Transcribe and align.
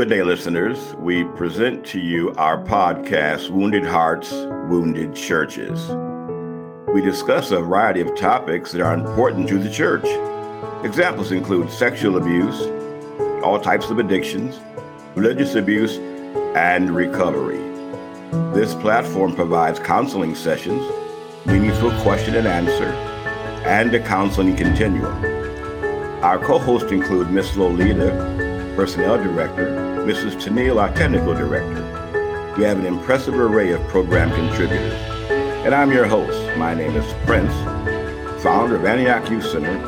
Good 0.00 0.08
day, 0.08 0.22
listeners. 0.22 0.94
We 0.94 1.24
present 1.24 1.84
to 1.88 2.00
you 2.00 2.32
our 2.38 2.56
podcast, 2.64 3.50
Wounded 3.50 3.84
Hearts, 3.84 4.32
Wounded 4.32 5.14
Churches. 5.14 5.90
We 6.88 7.02
discuss 7.02 7.50
a 7.50 7.60
variety 7.60 8.00
of 8.00 8.16
topics 8.16 8.72
that 8.72 8.80
are 8.80 8.94
important 8.94 9.46
to 9.50 9.58
the 9.58 9.68
church. 9.70 10.06
Examples 10.86 11.32
include 11.32 11.70
sexual 11.70 12.16
abuse, 12.16 12.62
all 13.44 13.60
types 13.60 13.90
of 13.90 13.98
addictions, 13.98 14.58
religious 15.14 15.54
abuse, 15.54 15.98
and 16.56 16.96
recovery. 16.96 17.60
This 18.54 18.72
platform 18.76 19.34
provides 19.36 19.78
counseling 19.78 20.34
sessions, 20.34 20.82
meaningful 21.44 21.90
question 22.00 22.36
and 22.36 22.48
answer, 22.48 22.88
and 23.66 23.94
a 23.94 24.00
counseling 24.02 24.56
continuum. 24.56 25.22
Our 26.24 26.38
co 26.38 26.58
hosts 26.58 26.90
include 26.90 27.30
Miss 27.30 27.54
Lolita, 27.54 28.38
Personnel 28.76 29.22
Director, 29.22 29.79
Mrs. 30.10 30.34
Tennille, 30.42 30.80
our 30.82 30.92
Technical 30.92 31.34
Director. 31.34 31.84
We 32.58 32.64
have 32.64 32.80
an 32.80 32.84
impressive 32.84 33.38
array 33.38 33.70
of 33.70 33.80
program 33.86 34.28
contributors. 34.32 34.92
And 35.64 35.72
I'm 35.72 35.92
your 35.92 36.04
host. 36.04 36.36
My 36.58 36.74
name 36.74 36.96
is 36.96 37.04
Prince, 37.26 37.52
founder 38.42 38.74
of 38.74 38.84
Antioch 38.84 39.30
Youth 39.30 39.46
Center, 39.46 39.78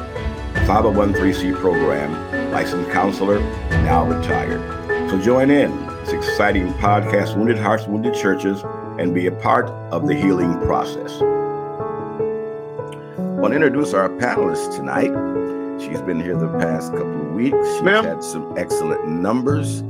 501c 0.64 1.56
program, 1.56 2.52
licensed 2.52 2.88
counselor, 2.92 3.40
now 3.82 4.04
retired. 4.06 4.60
So 5.10 5.20
join 5.20 5.50
in 5.50 5.77
this 6.04 6.12
exciting 6.12 6.72
podcast, 6.74 7.36
Wounded 7.36 7.58
Hearts, 7.58 7.88
Wounded 7.88 8.14
Churches, 8.14 8.62
and 9.00 9.12
be 9.12 9.27
a 9.27 9.32
part 9.32 9.66
of 9.91 10.06
the 10.06 10.14
healing 10.14 10.56
process. 10.60 11.20
I 13.18 13.41
want 13.42 13.50
to 13.50 13.56
introduce 13.56 13.92
our 13.92 14.08
panelists 14.08 14.77
tonight. 14.77 15.10
She's 15.82 16.00
been 16.00 16.20
here 16.20 16.36
the 16.36 16.46
past 16.60 16.92
couple 16.92 17.22
of 17.22 17.32
weeks. 17.32 17.56
She's 17.72 17.82
Ma'am? 17.82 18.04
had 18.04 18.22
some 18.22 18.56
excellent 18.56 19.08
numbers. 19.08 19.82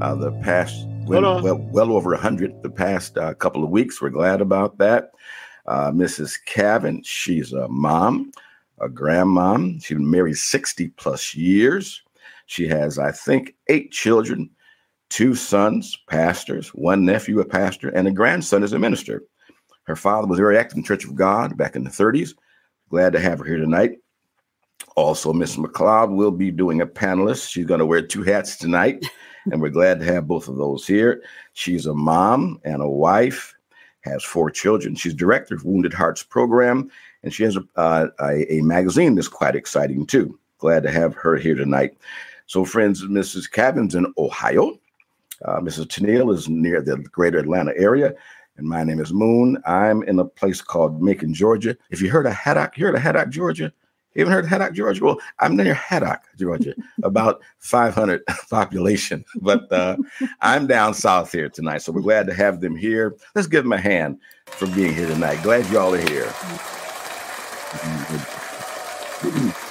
Uh, 0.00 0.14
the 0.14 0.32
past 0.42 0.86
well, 1.04 1.42
well, 1.42 1.58
well 1.58 1.92
over 1.92 2.10
100 2.10 2.62
the 2.62 2.70
past 2.70 3.18
uh, 3.18 3.34
couple 3.34 3.62
of 3.62 3.70
weeks. 3.70 4.00
We're 4.00 4.10
glad 4.10 4.40
about 4.40 4.78
that. 4.78 5.10
Uh, 5.66 5.90
Mrs. 5.90 6.38
Cavin, 6.46 7.04
she's 7.04 7.52
a 7.52 7.68
mom, 7.68 8.32
a 8.80 8.88
grandmom. 8.88 9.84
She's 9.84 9.96
been 9.96 10.10
married 10.10 10.36
60 10.36 10.88
plus 10.90 11.34
years. 11.34 12.02
She 12.46 12.66
has, 12.68 12.98
I 12.98 13.12
think, 13.12 13.54
eight 13.68 13.92
children, 13.92 14.50
two 15.10 15.34
sons, 15.34 15.98
pastors, 16.08 16.68
one 16.68 17.04
nephew, 17.04 17.40
a 17.40 17.44
pastor, 17.44 17.90
and 17.90 18.08
a 18.08 18.10
grandson 18.10 18.62
is 18.62 18.72
a 18.72 18.78
minister. 18.78 19.22
Her 19.84 19.96
father 19.96 20.26
was 20.26 20.38
very 20.38 20.56
active 20.56 20.78
in 20.78 20.82
the 20.82 20.88
Church 20.88 21.04
of 21.04 21.14
God 21.14 21.56
back 21.56 21.76
in 21.76 21.84
the 21.84 21.90
30s. 21.90 22.34
Glad 22.88 23.12
to 23.12 23.20
have 23.20 23.40
her 23.40 23.44
here 23.44 23.58
tonight. 23.58 23.98
Also, 24.96 25.32
Miss 25.32 25.56
McLeod 25.56 26.14
will 26.14 26.30
be 26.30 26.50
doing 26.50 26.80
a 26.80 26.86
panelist. 26.86 27.50
She's 27.50 27.66
going 27.66 27.80
to 27.80 27.86
wear 27.86 28.02
two 28.02 28.22
hats 28.22 28.56
tonight, 28.56 29.04
and 29.46 29.60
we're 29.60 29.70
glad 29.70 30.00
to 30.00 30.06
have 30.06 30.26
both 30.26 30.48
of 30.48 30.56
those 30.56 30.86
here. 30.86 31.22
She's 31.52 31.86
a 31.86 31.94
mom 31.94 32.60
and 32.64 32.82
a 32.82 32.88
wife, 32.88 33.54
has 34.02 34.24
four 34.24 34.50
children. 34.50 34.94
She's 34.94 35.14
director 35.14 35.54
of 35.54 35.64
Wounded 35.64 35.92
Hearts 35.92 36.22
program, 36.22 36.90
and 37.22 37.32
she 37.32 37.42
has 37.44 37.56
a, 37.56 37.64
uh, 37.76 38.08
a, 38.20 38.52
a 38.52 38.62
magazine 38.62 39.14
that's 39.14 39.28
quite 39.28 39.56
exciting 39.56 40.06
too. 40.06 40.38
Glad 40.58 40.82
to 40.82 40.90
have 40.90 41.14
her 41.14 41.36
here 41.36 41.54
tonight. 41.54 41.96
So, 42.46 42.64
friends, 42.64 43.04
Mrs. 43.04 43.50
Cavin's 43.50 43.94
in 43.94 44.12
Ohio. 44.18 44.78
Uh, 45.44 45.60
Mrs. 45.60 45.86
Tennille 45.86 46.34
is 46.34 46.48
near 46.48 46.82
the 46.82 46.98
greater 46.98 47.38
Atlanta 47.38 47.72
area. 47.76 48.14
And 48.56 48.68
my 48.68 48.84
name 48.84 49.00
is 49.00 49.12
Moon. 49.12 49.56
I'm 49.64 50.02
in 50.02 50.18
a 50.18 50.24
place 50.24 50.60
called 50.60 51.02
Macon, 51.02 51.32
Georgia. 51.32 51.76
If 51.90 52.02
you 52.02 52.10
heard 52.10 52.26
of 52.26 52.34
Haddock, 52.34 52.76
you 52.76 52.84
heard 52.84 52.94
of 52.94 53.00
Haddock, 53.00 53.30
Georgia? 53.30 53.72
You 54.14 54.22
haven't 54.22 54.32
heard 54.32 54.44
of 54.44 54.50
Haddock, 54.50 54.74
Georgia? 54.74 55.04
Well, 55.04 55.20
I'm 55.38 55.56
near 55.56 55.74
Haddock, 55.74 56.22
Georgia, 56.36 56.74
about 57.04 57.42
500 57.58 58.24
population. 58.50 59.24
But 59.40 59.70
uh, 59.72 59.96
I'm 60.40 60.66
down 60.66 60.94
south 60.94 61.30
here 61.30 61.48
tonight. 61.48 61.82
So 61.82 61.92
we're 61.92 62.00
glad 62.00 62.26
to 62.26 62.34
have 62.34 62.60
them 62.60 62.74
here. 62.74 63.16
Let's 63.34 63.46
give 63.46 63.62
them 63.62 63.72
a 63.72 63.80
hand 63.80 64.18
for 64.46 64.66
being 64.66 64.94
here 64.94 65.06
tonight. 65.06 65.42
Glad 65.42 65.70
y'all 65.70 65.94
are 65.94 66.08
here. 66.08 66.32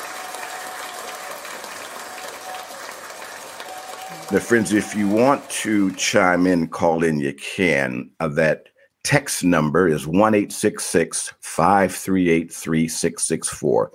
Now, 4.31 4.37
friends, 4.37 4.73
if 4.73 4.93
you 4.93 5.09
want 5.09 5.49
to 5.49 5.91
chime 5.95 6.45
in, 6.45 6.67
call 6.67 7.03
in, 7.03 7.19
you 7.19 7.33
can. 7.33 8.11
Uh, 8.19 8.27
that 8.27 8.67
text 9.03 9.43
number 9.43 9.87
is 9.87 10.05
1 10.05 10.49
538 10.49 12.53
3664. 12.53 13.91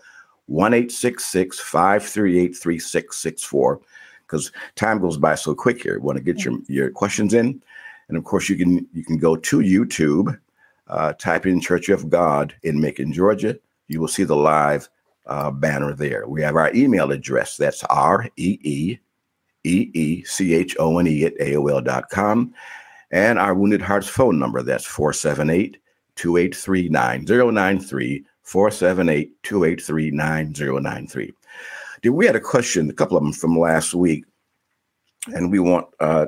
1 0.47 0.73
538 0.89 2.57
3664. 2.57 3.81
Because 4.27 4.53
time 4.75 5.01
goes 5.01 5.17
by 5.19 5.35
so 5.35 5.55
quick 5.55 5.83
here. 5.83 5.99
Want 6.01 6.17
to 6.17 6.25
get 6.25 6.45
your, 6.45 6.59
your 6.67 6.91
questions 6.91 7.35
in. 7.35 7.63
And 8.09 8.19
of 8.19 8.25
course, 8.25 8.49
you 8.49 8.57
can 8.57 8.87
you 8.93 9.05
can 9.05 9.19
go 9.19 9.37
to 9.37 9.59
YouTube, 9.59 10.39
uh, 10.89 11.13
type 11.15 11.47
in 11.47 11.61
Church 11.61 11.89
of 11.89 12.11
God 12.11 12.55
in 12.63 12.81
Macon, 12.81 13.13
Georgia. 13.13 13.59
You 13.89 14.01
will 14.01 14.09
see 14.09 14.25
the 14.25 14.37
live 14.37 14.89
uh, 15.27 15.51
banner 15.51 15.95
there. 15.95 16.27
We 16.29 16.43
have 16.43 16.57
our 16.57 16.73
email 16.75 17.13
address. 17.13 17.57
That's 17.57 17.83
R 17.85 18.29
E 18.37 18.59
E 18.63 18.99
E 19.65 19.91
E 19.95 20.25
C 20.25 20.55
H 20.55 20.77
O 20.79 20.99
N 20.99 21.07
E 21.07 21.25
at 21.25 21.39
AOL.com. 21.39 22.55
And 23.11 23.39
our 23.39 23.55
Wounded 23.55 23.81
Hearts 23.81 24.09
phone 24.09 24.39
number, 24.39 24.63
that's 24.63 24.87
478 24.87 25.79
283 26.17 26.89
9093. 26.89 28.25
478 28.45 29.43
283 29.43 30.11
9093. 30.11 31.33
We 32.11 32.27
had 32.27 32.37
a 32.37 32.41
question, 32.41 32.91
a 32.91 32.93
couple 32.93 33.17
of 33.17 33.23
them 33.23 33.33
from 33.33 33.59
last 33.59 33.95
week, 33.95 34.25
and 35.29 35.51
we 35.51 35.59
want 35.59 35.87
uh, 36.01 36.27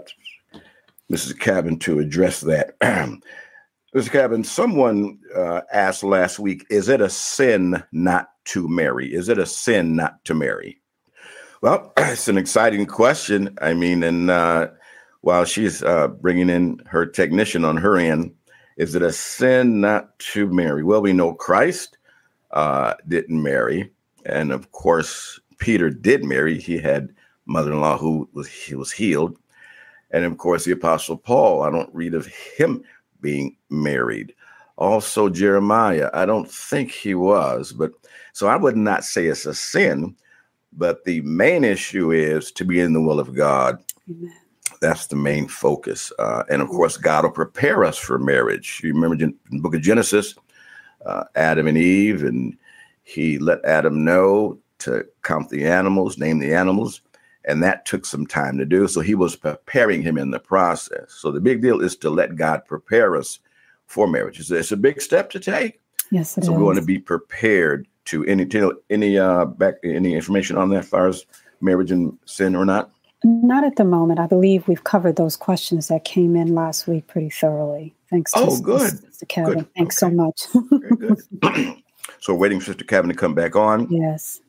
Mrs. 1.13 1.39
Cavin 1.39 1.79
to 1.81 1.99
address 1.99 2.41
that. 2.41 2.79
Mrs. 2.81 3.21
Cavin, 4.11 4.45
someone 4.45 5.19
uh, 5.35 5.61
asked 5.73 6.03
last 6.03 6.39
week, 6.39 6.67
is 6.71 6.89
it 6.89 7.01
a 7.01 7.11
sin 7.11 7.83
not 7.93 8.31
to 8.47 8.69
marry? 8.69 9.13
Is 9.13 9.29
it 9.29 9.39
a 9.39 9.47
sin 9.47 9.97
not 9.97 10.25
to 10.25 10.35
marry? 10.35 10.81
Well, 11.61 11.93
it's 11.99 12.29
an 12.29 12.39
exciting 12.39 12.87
question. 12.87 13.57
I 13.61 13.75
mean, 13.75 14.03
and 14.03 14.31
uh, 14.31 14.69
while 15.21 15.45
she's 15.45 15.83
uh, 15.83 16.09
bringing 16.09 16.49
in 16.49 16.81
her 16.87 17.05
technician 17.05 17.65
on 17.65 17.77
her 17.77 17.97
end, 17.97 18.35
is 18.77 18.95
it 18.95 19.03
a 19.03 19.13
sin 19.13 19.81
not 19.81 20.19
to 20.19 20.47
marry? 20.47 20.83
Well, 20.83 21.01
we 21.01 21.13
know 21.13 21.35
Christ 21.35 21.96
uh, 22.53 22.95
didn't 23.09 23.43
marry, 23.43 23.91
and 24.25 24.53
of 24.53 24.73
course, 24.73 25.41
Peter 25.59 25.91
did 25.91 26.25
marry. 26.25 26.59
He 26.59 26.79
had 26.79 27.15
mother-in-law 27.47 27.99
who 27.99 28.29
was 28.33 28.49
he 28.49 28.75
was 28.75 28.93
healed, 28.93 29.39
and 30.11 30.25
of 30.25 30.39
course, 30.39 30.65
the 30.65 30.73
Apostle 30.73 31.17
Paul. 31.17 31.63
I 31.63 31.71
don't 31.71 31.95
read 31.95 32.15
of 32.15 32.27
him 32.27 32.83
being 33.21 33.57
married. 33.71 34.35
Also, 34.77 35.29
Jeremiah. 35.29 36.11
I 36.13 36.27
don't 36.27 36.51
think 36.51 36.91
he 36.91 37.15
was, 37.15 37.73
but 37.73 37.93
so 38.33 38.47
I 38.47 38.57
would 38.57 38.77
not 38.77 39.05
say 39.05 39.27
it's 39.27 39.47
a 39.47 39.55
sin. 39.55 40.15
But 40.79 41.05
the 41.05 41.23
main 41.23 41.65
issue 41.65 42.13
is 42.13 42.53
to 42.53 42.65
be 42.65 42.81
in 42.81 42.93
the 42.93 43.01
will 43.01 43.19
of 43.19 43.35
God. 43.35 43.83
Amen. 44.11 44.33
That's 44.83 45.07
the 45.07 45.17
main 45.17 45.49
focus. 45.49 46.13
Uh, 46.19 46.43
and 46.51 46.61
of 46.61 46.69
course, 46.69 46.99
God 46.99 47.25
will 47.25 47.31
prepare 47.31 47.83
us 47.83 47.97
for 47.97 48.19
marriage. 48.19 48.81
You 48.85 48.93
remember 48.93 49.25
in 49.25 49.35
the 49.51 49.61
book 49.61 49.75
of 49.75 49.81
Genesis, 49.81 50.35
uh, 51.05 51.25
Adam 51.35 51.67
and 51.67 51.79
Eve, 51.79 52.23
and 52.23 52.57
he 53.03 53.39
let 53.39 53.65
Adam 53.65 54.05
know 54.05 54.59
to 54.79 55.07
count 55.23 55.51
the 55.51 55.67
animals, 55.67 56.19
name 56.19 56.39
the 56.39 56.55
animals. 56.55 57.01
And 57.45 57.63
that 57.63 57.87
took 57.87 58.05
some 58.05 58.27
time 58.27 58.59
to 58.59 58.65
do. 58.65 58.89
So 58.89 59.01
he 59.01 59.15
was 59.15 59.37
preparing 59.37 60.03
him 60.03 60.19
in 60.19 60.33
the 60.33 60.41
process. 60.41 61.13
So 61.13 61.31
the 61.31 61.41
big 61.41 61.63
deal 61.63 61.81
is 61.81 61.95
to 61.99 62.11
let 62.11 62.35
God 62.35 62.65
prepare 62.67 63.17
us 63.17 63.39
for 63.87 64.09
marriage. 64.09 64.41
It's, 64.41 64.51
it's 64.51 64.73
a 64.73 64.77
big 64.77 65.01
step 65.01 65.31
to 65.31 65.41
take. 65.41 65.81
Yes, 66.11 66.37
it 66.37 66.45
so 66.45 66.53
is. 66.53 66.59
we 66.59 66.65
want 66.65 66.79
to 66.79 66.85
be 66.85 66.99
prepared 66.99 67.87
to 68.07 68.25
any 68.25 68.49
any 68.91 69.19
uh 69.19 69.45
back 69.45 69.75
any 69.83 70.15
information 70.15 70.57
on 70.57 70.69
that 70.71 70.79
as 70.79 70.89
far 70.89 71.09
as 71.09 71.27
marriage 71.61 71.91
and 71.91 72.17
sin 72.25 72.55
or 72.55 72.65
not. 72.65 72.91
Not 73.27 73.65
at 73.65 73.75
the 73.75 73.85
moment. 73.85 74.21
I 74.21 74.27
believe 74.29 74.69
we've 74.69 74.85
covered 74.85 75.17
those 75.17 75.37
questions 75.37 75.89
that 75.89 76.05
came 76.05 76.37
in 76.37 76.55
last 76.55 76.87
week 76.87 77.09
pretty 77.09 77.29
thoroughly. 77.31 77.93
Thanks 78.09 78.31
to 78.33 78.39
Oh, 78.41 78.61
good. 78.61 78.93
Mr. 78.93 79.27
Cavin. 79.29 79.55
Good. 79.55 79.75
Thanks 79.77 80.01
Okay. 80.01 80.15
so 80.15 81.43
much. 81.43 81.77
So 82.21 82.35
waiting 82.35 82.61
for 82.61 82.67
Sister 82.67 82.85
Cavin 82.85 83.09
to 83.09 83.15
come 83.15 83.35
back 83.35 83.57
on. 83.57 83.89
yes. 83.91 84.41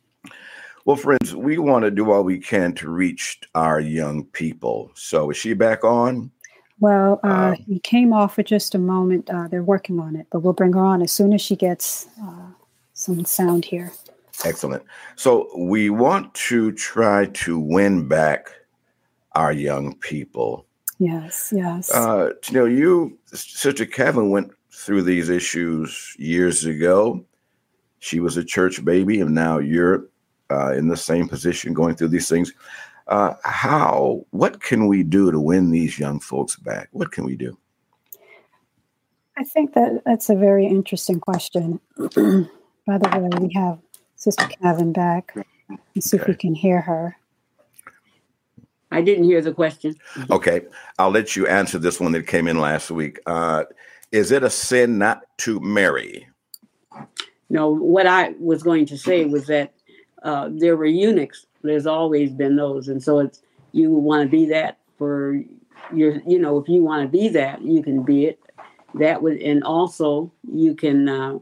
Well, 0.85 0.95
friends, 0.95 1.35
we 1.35 1.57
want 1.57 1.83
to 1.85 1.91
do 1.91 2.11
all 2.11 2.23
we 2.23 2.39
can 2.39 2.73
to 2.75 2.89
reach 2.89 3.39
our 3.55 3.79
young 3.79 4.23
people. 4.25 4.89
So 4.95 5.29
is 5.31 5.37
she 5.37 5.53
back 5.53 5.83
on? 5.83 6.31
Well, 6.79 7.19
uh, 7.23 7.27
Um, 7.27 7.55
you 7.67 7.79
came 7.81 8.13
off 8.13 8.35
for 8.35 8.43
just 8.43 8.73
a 8.73 8.79
moment. 8.79 9.29
Uh, 9.29 9.47
they're 9.47 9.63
working 9.63 9.99
on 9.99 10.15
it, 10.15 10.27
but 10.31 10.39
we'll 10.39 10.53
bring 10.53 10.73
her 10.73 10.83
on 10.85 11.01
as 11.01 11.11
soon 11.11 11.33
as 11.33 11.41
she 11.41 11.55
gets 11.55 12.07
uh, 12.23 12.47
some 12.93 13.25
sound 13.25 13.65
here. 13.65 13.91
Excellent. 14.45 14.83
So 15.15 15.49
we 15.57 15.89
want 15.89 16.33
to 16.35 16.71
try 16.71 17.25
to 17.25 17.59
win 17.59 18.07
back 18.07 18.49
our 19.37 19.51
young 19.51 19.95
people. 19.99 20.65
Yes, 20.97 21.53
yes. 21.55 21.93
Uh, 21.93 22.31
you 22.47 22.53
know, 22.53 22.65
you, 22.65 23.17
Sister 23.31 23.85
Cavin, 23.85 24.31
went 24.31 24.51
through 24.71 25.03
these 25.03 25.29
issues 25.29 26.15
years 26.17 26.65
ago. 26.65 27.23
She 27.99 28.19
was 28.19 28.35
a 28.35 28.43
church 28.43 28.83
baby, 28.83 29.21
and 29.21 29.35
now 29.35 29.59
you're 29.59 30.07
uh, 30.49 30.73
in 30.73 30.87
the 30.87 30.97
same 30.97 31.29
position 31.29 31.73
going 31.73 31.95
through 31.95 32.07
these 32.07 32.27
things. 32.27 32.51
Uh, 33.07 33.35
how? 33.43 34.25
What 34.31 34.61
can 34.61 34.87
we 34.87 35.03
do 35.03 35.31
to 35.31 35.39
win 35.39 35.69
these 35.69 35.99
young 35.99 36.19
folks 36.19 36.55
back? 36.55 36.89
What 36.91 37.11
can 37.11 37.23
we 37.23 37.35
do? 37.35 37.55
I 39.37 39.43
think 39.43 39.75
that 39.75 40.01
that's 40.03 40.31
a 40.31 40.35
very 40.35 40.65
interesting 40.65 41.19
question. 41.19 41.79
By 41.97 42.97
the 42.97 43.29
way, 43.31 43.39
we 43.39 43.53
have 43.53 43.77
Sister 44.15 44.45
Cavin 44.63 44.93
back. 44.93 45.35
Let's 45.93 46.09
see 46.09 46.17
okay. 46.17 46.23
if 46.23 46.27
we 46.27 46.33
can 46.33 46.55
hear 46.55 46.81
her. 46.81 47.17
I 48.91 49.01
didn't 49.01 49.25
hear 49.25 49.41
the 49.41 49.53
question. 49.53 49.95
Okay, 50.31 50.61
I'll 50.97 51.11
let 51.11 51.35
you 51.35 51.47
answer 51.47 51.77
this 51.77 51.99
one 51.99 52.13
that 52.13 52.27
came 52.27 52.47
in 52.47 52.59
last 52.59 52.89
week. 52.89 53.19
Uh, 53.25 53.65
is 54.11 54.31
it 54.31 54.43
a 54.43 54.49
sin 54.49 54.97
not 54.97 55.23
to 55.39 55.59
marry? 55.59 56.27
No, 57.49 57.69
what 57.69 58.07
I 58.07 58.33
was 58.39 58.63
going 58.63 58.85
to 58.87 58.97
say 58.97 59.25
was 59.25 59.47
that 59.47 59.73
uh, 60.23 60.49
there 60.51 60.77
were 60.77 60.85
eunuchs. 60.85 61.47
There's 61.63 61.87
always 61.87 62.31
been 62.31 62.55
those, 62.55 62.87
and 62.87 63.03
so 63.03 63.19
it's 63.19 63.41
you 63.71 63.91
want 63.91 64.23
to 64.23 64.29
be 64.29 64.45
that 64.47 64.77
for 64.97 65.41
your. 65.93 66.21
You 66.25 66.39
know, 66.39 66.57
if 66.57 66.69
you 66.69 66.83
want 66.83 67.03
to 67.03 67.17
be 67.17 67.29
that, 67.29 67.61
you 67.61 67.83
can 67.83 68.03
be 68.03 68.25
it. 68.25 68.39
That 68.95 69.21
would, 69.21 69.41
and 69.41 69.63
also 69.63 70.31
you 70.49 70.75
can. 70.75 71.09
Uh, 71.09 71.39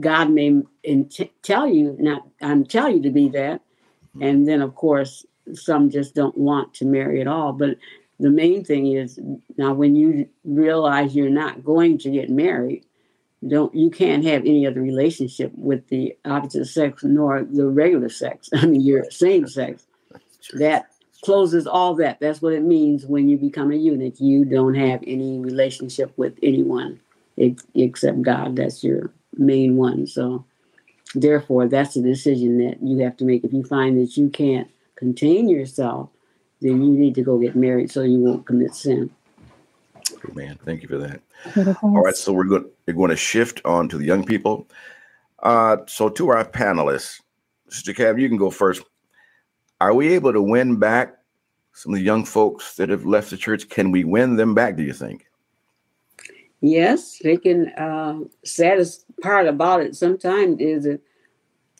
God 0.00 0.30
may 0.30 0.62
in 0.82 1.08
t- 1.08 1.32
tell 1.42 1.66
you 1.66 1.96
not. 1.98 2.26
I'm 2.40 2.64
tell 2.64 2.88
you 2.88 3.02
to 3.02 3.10
be 3.10 3.28
that, 3.30 3.60
and 4.20 4.48
then 4.48 4.62
of 4.62 4.74
course 4.74 5.24
some 5.54 5.90
just 5.90 6.14
don't 6.14 6.36
want 6.36 6.74
to 6.74 6.84
marry 6.84 7.20
at 7.20 7.26
all. 7.26 7.52
But 7.52 7.76
the 8.20 8.30
main 8.30 8.64
thing 8.64 8.92
is 8.92 9.18
now 9.56 9.74
when 9.74 9.96
you 9.96 10.28
realize 10.44 11.14
you're 11.14 11.28
not 11.30 11.64
going 11.64 11.98
to 11.98 12.10
get 12.10 12.30
married, 12.30 12.84
don't 13.48 13.74
you 13.74 13.90
can't 13.90 14.24
have 14.24 14.42
any 14.42 14.66
other 14.66 14.80
relationship 14.80 15.52
with 15.56 15.88
the 15.88 16.16
opposite 16.24 16.66
sex 16.66 17.02
nor 17.02 17.42
the 17.42 17.66
regular 17.66 18.08
sex. 18.08 18.48
I 18.54 18.66
mean, 18.66 18.80
you're 18.80 19.10
same 19.10 19.48
sex. 19.48 19.86
That 20.54 20.86
closes 21.22 21.66
all 21.66 21.94
that. 21.94 22.20
That's 22.20 22.42
what 22.42 22.52
it 22.52 22.62
means 22.62 23.06
when 23.06 23.28
you 23.28 23.36
become 23.36 23.72
a 23.72 23.76
eunuch. 23.76 24.20
You 24.20 24.44
don't 24.44 24.74
have 24.74 25.02
any 25.06 25.38
relationship 25.38 26.12
with 26.16 26.36
anyone 26.42 27.00
except 27.74 28.22
God. 28.22 28.56
That's 28.56 28.84
your 28.84 29.12
main 29.36 29.76
one. 29.76 30.06
So, 30.06 30.44
therefore, 31.14 31.68
that's 31.68 31.96
a 31.96 32.02
decision 32.02 32.58
that 32.58 32.82
you 32.82 32.98
have 32.98 33.16
to 33.18 33.24
make. 33.24 33.44
If 33.44 33.52
you 33.52 33.64
find 33.64 33.98
that 33.98 34.16
you 34.16 34.28
can't 34.28 34.68
contain 35.02 35.48
yourself, 35.48 36.10
then 36.60 36.80
you 36.80 36.92
need 36.92 37.16
to 37.16 37.22
go 37.22 37.36
get 37.36 37.56
married 37.56 37.90
so 37.90 38.02
you 38.02 38.20
won't 38.20 38.46
commit 38.46 38.72
sin. 38.72 39.10
Man, 40.32 40.56
thank 40.64 40.80
you 40.82 40.88
for 40.88 40.98
that. 40.98 41.20
All 41.82 42.04
right, 42.04 42.14
so 42.14 42.32
we're 42.32 42.44
going 42.44 42.70
we're 42.86 42.94
going 42.94 43.10
to 43.10 43.16
shift 43.16 43.60
on 43.64 43.88
to 43.88 43.98
the 43.98 44.04
young 44.04 44.24
people. 44.24 44.68
Uh, 45.40 45.78
so 45.86 46.08
to 46.08 46.28
our 46.28 46.44
panelists, 46.44 47.20
Sister 47.68 47.92
Cav, 47.92 48.20
you 48.20 48.28
can 48.28 48.38
go 48.38 48.48
first. 48.48 48.84
Are 49.80 49.92
we 49.92 50.14
able 50.14 50.32
to 50.32 50.40
win 50.40 50.76
back 50.76 51.16
some 51.72 51.92
of 51.92 51.98
the 51.98 52.04
young 52.04 52.24
folks 52.24 52.76
that 52.76 52.88
have 52.88 53.04
left 53.04 53.30
the 53.30 53.36
church? 53.36 53.68
Can 53.68 53.90
we 53.90 54.04
win 54.04 54.36
them 54.36 54.54
back? 54.54 54.76
Do 54.76 54.84
you 54.84 54.92
think? 54.92 55.26
Yes, 56.60 57.18
they 57.24 57.36
can. 57.36 57.70
Uh, 57.70 58.20
saddest 58.44 59.04
part 59.20 59.48
about 59.48 59.80
it 59.80 59.96
sometimes 59.96 60.60
is 60.60 60.84
that 60.84 61.00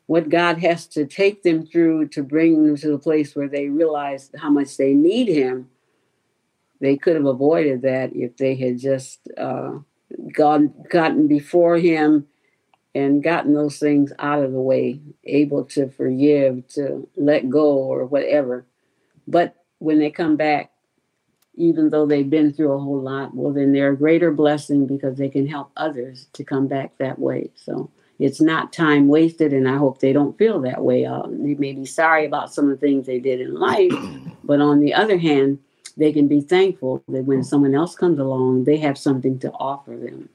what 0.07 0.29
God 0.29 0.59
has 0.59 0.87
to 0.89 1.07
take 1.07 1.43
them 1.43 1.67
through 1.67 2.09
to 2.09 2.23
bring 2.23 2.67
them 2.67 2.77
to 2.77 2.91
the 2.91 2.99
place 2.99 3.35
where 3.35 3.49
they 3.49 3.69
realize 3.69 4.31
how 4.37 4.51
much 4.51 4.77
they 4.77 4.93
need 4.93 5.29
Him. 5.29 5.71
They 6.81 6.97
could 6.97 7.15
have 7.17 7.27
avoided 7.27 7.83
that 7.83 8.15
if 8.15 8.37
they 8.37 8.57
had 8.57 8.79
just 8.79 9.21
uh, 9.39 9.79
gone, 10.33 10.75
gotten 10.91 11.29
before 11.29 11.79
Him 11.79 12.27
and 12.95 13.23
gotten 13.23 13.55
those 13.55 13.79
things 13.79 14.13
out 14.19 14.43
of 14.43 14.53
the 14.53 14.61
way, 14.61 15.01
able 15.25 15.65
to 15.65 15.89
forgive, 15.89 16.67
to 16.69 17.09
let 17.17 17.49
go, 17.49 17.73
or 17.73 18.05
whatever. 18.05 18.67
But 19.27 19.57
when 19.79 19.99
they 19.99 20.11
come 20.11 20.37
back, 20.37 20.73
even 21.55 21.91
though 21.91 22.07
they've 22.07 22.29
been 22.29 22.53
through 22.53 22.73
a 22.73 22.79
whole 22.79 23.01
lot, 23.01 23.35
well, 23.35 23.53
then 23.53 23.73
they're 23.73 23.93
a 23.93 23.97
greater 23.97 24.33
blessing 24.33 24.87
because 24.87 25.17
they 25.17 25.29
can 25.29 25.47
help 25.47 25.71
others 25.77 26.27
to 26.33 26.45
come 26.45 26.67
back 26.67 26.97
that 26.99 27.19
way. 27.19 27.51
So 27.57 27.91
it's 28.23 28.41
not 28.41 28.73
time 28.73 29.09
wasted, 29.09 29.53
and 29.53 29.69
I 29.69 29.77
hope 29.77 29.99
they 29.99 30.13
don't 30.13 30.39
feel 30.39 30.61
that 30.61 30.85
way. 30.85 31.05
Uh, 31.05 31.23
they 31.27 31.55
may 31.55 31.73
be 31.73 31.85
sorry 31.85 32.25
about 32.25 32.55
some 32.55 32.71
of 32.71 32.79
the 32.79 32.87
things 32.87 33.05
they 33.05 33.19
did 33.19 33.41
in 33.41 33.55
life, 33.55 33.93
but 34.45 34.61
on 34.61 34.79
the 34.79 34.95
other 34.95 35.19
hand, 35.19 35.59
they 35.97 36.13
can 36.13 36.29
be 36.29 36.41
thankful 36.41 37.03
that 37.09 37.25
when 37.25 37.43
someone 37.43 37.75
else 37.75 37.97
comes 37.97 38.21
along, 38.21 38.63
they 38.65 38.77
have 38.77 38.97
something 38.97 39.41
to 39.41 39.51
offer 39.51 39.97
them. 39.97 40.29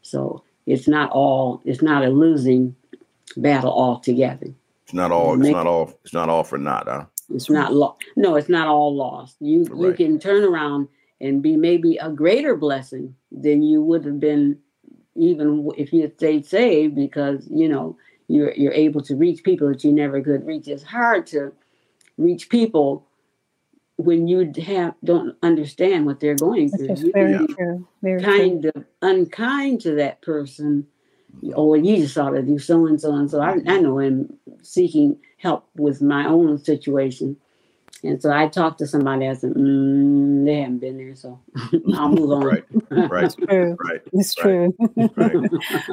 So 0.00 0.42
it's 0.66 0.88
not 0.88 1.10
all 1.10 1.60
it's 1.66 1.82
not 1.82 2.06
a 2.06 2.08
losing 2.08 2.74
battle 3.36 3.72
altogether. 3.72 4.48
It's 4.84 4.94
not 4.94 5.12
all. 5.12 5.38
It's 5.38 5.50
not 5.50 5.66
all. 5.66 5.98
It's 6.04 6.14
not 6.14 6.30
all 6.30 6.42
for 6.42 6.56
naught, 6.56 6.86
huh? 6.88 7.04
It's 7.34 7.50
not 7.50 7.74
lost. 7.74 8.02
No, 8.16 8.36
it's 8.36 8.48
not 8.48 8.66
all 8.66 8.96
lost. 8.96 9.36
You 9.40 9.64
right. 9.64 9.88
you 9.88 9.92
can 9.92 10.18
turn 10.18 10.42
around 10.42 10.88
and 11.20 11.42
be 11.42 11.56
maybe 11.56 11.98
a 11.98 12.08
greater 12.08 12.56
blessing 12.56 13.14
than 13.30 13.62
you 13.62 13.82
would 13.82 14.06
have 14.06 14.20
been 14.20 14.58
even 15.16 15.70
if 15.76 15.92
you 15.92 16.10
stayed 16.16 16.46
saved 16.46 16.94
because 16.94 17.46
you 17.50 17.68
know 17.68 17.96
you're 18.28 18.52
you're 18.54 18.72
able 18.72 19.00
to 19.02 19.16
reach 19.16 19.42
people 19.42 19.68
that 19.68 19.84
you 19.84 19.92
never 19.92 20.20
could 20.22 20.46
reach. 20.46 20.68
It's 20.68 20.82
hard 20.82 21.26
to 21.28 21.52
reach 22.16 22.48
people 22.48 23.06
when 23.96 24.26
you 24.26 24.52
have 24.64 24.94
don't 25.04 25.36
understand 25.42 26.06
what 26.06 26.20
they're 26.20 26.34
going 26.34 26.70
through. 26.70 27.12
Very 27.12 27.46
true. 27.46 27.86
Very 28.02 28.22
kind 28.22 28.62
true. 28.62 28.72
of 28.74 28.84
unkind 29.02 29.80
to 29.82 29.94
that 29.96 30.22
person. 30.22 30.86
Oh, 31.54 31.74
you 31.74 31.96
just 31.96 32.16
ought 32.16 32.30
to 32.30 32.42
do 32.42 32.58
so 32.58 32.86
and 32.86 33.00
so 33.00 33.14
and 33.14 33.30
so. 33.30 33.40
I, 33.40 33.60
I 33.66 33.80
know 33.80 33.98
him 33.98 34.38
seeking 34.62 35.18
help 35.36 35.68
with 35.76 36.00
my 36.00 36.26
own 36.26 36.58
situation. 36.58 37.36
And 38.04 38.20
so 38.20 38.30
I 38.30 38.48
talked 38.48 38.78
to 38.78 38.86
somebody. 38.86 39.26
I 39.28 39.34
said, 39.34 39.54
mm, 39.54 40.44
"They 40.44 40.60
haven't 40.60 40.78
been 40.78 40.98
there, 40.98 41.14
so 41.14 41.40
I'll 41.94 42.10
move 42.10 42.30
on." 42.30 42.44
Right, 42.44 42.64
right, 42.90 43.24
it's 43.24 43.34
true. 43.34 43.76
Right, 43.84 44.00
it's 44.12 44.34
true. 44.34 44.74
Right. 45.16 45.36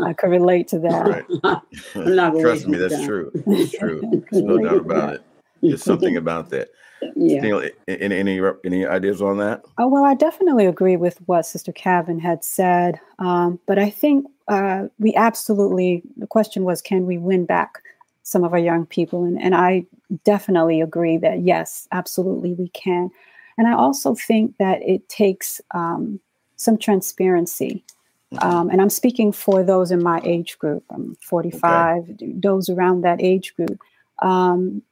I 0.06 0.14
could 0.14 0.30
relate 0.30 0.68
to 0.70 0.80
that. 0.80 1.26
Right. 1.44 1.62
Not 1.96 2.40
Trust 2.40 2.68
me, 2.68 2.78
that's 2.78 3.04
true. 3.06 3.32
It's 3.48 3.78
true. 3.78 4.02
There's 4.30 4.44
no 4.44 4.58
doubt 4.58 4.82
about 4.82 5.16
it. 5.16 5.24
There's 5.62 5.84
something 5.84 6.18
about 6.18 6.50
that. 6.50 6.70
Yeah. 7.16 7.72
any, 7.88 8.30
any 8.30 8.42
any 8.64 8.86
ideas 8.86 9.22
on 9.22 9.38
that? 9.38 9.64
Oh 9.78 9.88
well, 9.88 10.04
I 10.04 10.14
definitely 10.14 10.66
agree 10.66 10.98
with 10.98 11.18
what 11.26 11.46
Sister 11.46 11.72
Cavin 11.72 12.20
had 12.20 12.44
said. 12.44 13.00
Um, 13.20 13.60
but 13.66 13.80
I 13.80 13.90
think 13.90 14.28
uh, 14.48 14.88
we 15.00 15.16
absolutely. 15.16 16.04
The 16.18 16.28
question 16.28 16.64
was, 16.64 16.82
can 16.82 17.06
we 17.06 17.18
win 17.18 17.46
back 17.46 17.82
some 18.24 18.44
of 18.44 18.54
our 18.54 18.60
young 18.60 18.86
people? 18.86 19.24
And 19.24 19.42
and 19.42 19.56
I 19.56 19.86
definitely 20.24 20.82
agree 20.82 21.18
that 21.18 21.42
yes, 21.42 21.88
absolutely 21.92 22.54
we 22.54 22.70
can. 22.70 23.10
And 23.58 23.68
I 23.68 23.74
also 23.74 24.16
think 24.16 24.58
that 24.58 24.82
it 24.82 25.08
takes 25.10 25.62
um, 25.72 26.20
some 26.56 26.78
transparency. 26.78 27.84
Mm-hmm. 28.34 28.48
Um, 28.48 28.70
and 28.70 28.82
I'm 28.82 28.90
speaking 28.90 29.32
for 29.32 29.64
those 29.64 29.92
in 29.92 30.02
my 30.02 30.22
age 30.24 30.58
group. 30.58 30.84
I'm 30.90 31.16
45, 31.22 32.04
okay. 32.04 32.34
those 32.34 32.70
around 32.70 33.02
that 33.02 33.22
age 33.22 33.56
group. 33.56 33.80
Um, 34.22 34.84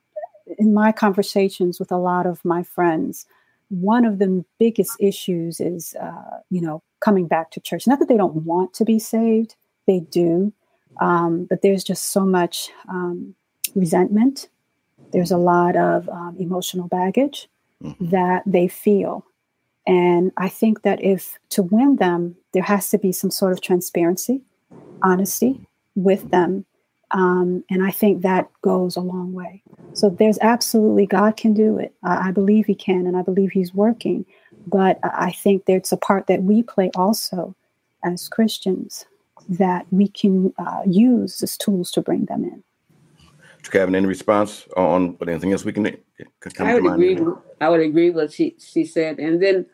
in 0.58 0.74
my 0.74 0.92
conversations 0.92 1.80
with 1.80 1.92
a 1.92 1.98
lot 1.98 2.26
of 2.26 2.44
my 2.44 2.64
friends, 2.64 3.26
one 3.70 4.04
of 4.04 4.20
the 4.20 4.44
biggest 4.58 4.98
issues 5.00 5.60
is, 5.60 5.96
uh, 6.02 6.40
you 6.50 6.60
know, 6.60 6.82
coming 7.02 7.28
back 7.28 7.52
to 7.52 7.60
church. 7.60 7.88
Not 7.88 8.00
that 8.00 8.08
they 8.08 8.18
don't 8.18 8.44
want 8.44 8.74
to 8.74 8.86
be 8.86 9.00
saved, 9.00 9.56
they 9.86 10.00
do, 10.00 10.54
um, 11.00 11.46
but 11.50 11.62
there's 11.62 11.84
just 11.84 12.12
so 12.12 12.26
much 12.26 12.70
um, 12.88 13.36
resentment 13.76 14.48
there's 15.12 15.32
a 15.32 15.38
lot 15.38 15.76
of 15.76 16.08
um, 16.10 16.36
emotional 16.40 16.88
baggage 16.88 17.48
mm-hmm. 17.84 18.10
that 18.10 18.44
they 18.46 18.68
feel. 18.68 19.26
And 19.88 20.32
I 20.38 20.50
think 20.50 20.84
that 20.84 21.04
if 21.04 21.40
to 21.50 21.64
win 21.64 21.96
them, 21.96 22.36
there 22.54 22.64
has 22.64 22.90
to 22.92 22.98
be 22.98 23.12
some 23.12 23.32
sort 23.32 23.54
of 23.54 23.62
transparency, 23.62 24.42
honesty 25.02 25.66
with 25.96 26.30
them. 26.30 26.66
Um, 27.12 27.64
and 27.72 27.84
I 27.84 27.90
think 27.90 28.22
that 28.22 28.50
goes 28.62 28.96
a 28.96 29.02
long 29.02 29.34
way. 29.34 29.64
So 29.94 30.10
there's 30.12 30.38
absolutely, 30.42 31.08
God 31.08 31.38
can 31.38 31.56
do 31.56 31.80
it. 31.80 31.96
I, 32.04 32.30
I 32.30 32.32
believe 32.32 32.68
He 32.68 32.76
can, 32.76 33.08
and 33.08 33.18
I 33.18 33.24
believe 33.24 33.52
He's 33.52 33.74
working. 33.74 34.26
But 34.68 35.00
I 35.02 35.32
think 35.32 35.66
there's 35.66 35.92
a 35.92 35.98
part 35.98 36.28
that 36.28 36.44
we 36.44 36.62
play 36.62 36.92
also 36.94 37.56
as 38.04 38.30
Christians 38.30 39.06
that 39.50 39.86
we 39.92 40.08
can 40.08 40.54
uh, 40.58 40.82
use 40.86 41.42
as 41.42 41.58
tools 41.58 41.92
to 41.92 42.02
bring 42.02 42.26
them 42.26 42.44
in. 42.44 42.64
Cavin, 43.64 43.96
any 43.96 44.08
response 44.08 44.68
on 44.78 45.18
anything 45.28 45.52
else 45.52 45.66
we 45.66 45.74
can 45.74 45.98
come 46.56 46.68
I 46.68 46.74
would 46.74 46.84
to 46.84 46.94
agree. 46.94 47.16
With, 47.16 47.38
I 47.62 47.70
would 47.70 47.82
agree 47.82 48.10
with 48.10 48.24
what 48.24 48.34
she 48.34 48.56
she 48.58 48.86
said, 48.86 49.20
and 49.20 49.44
then 49.44 49.66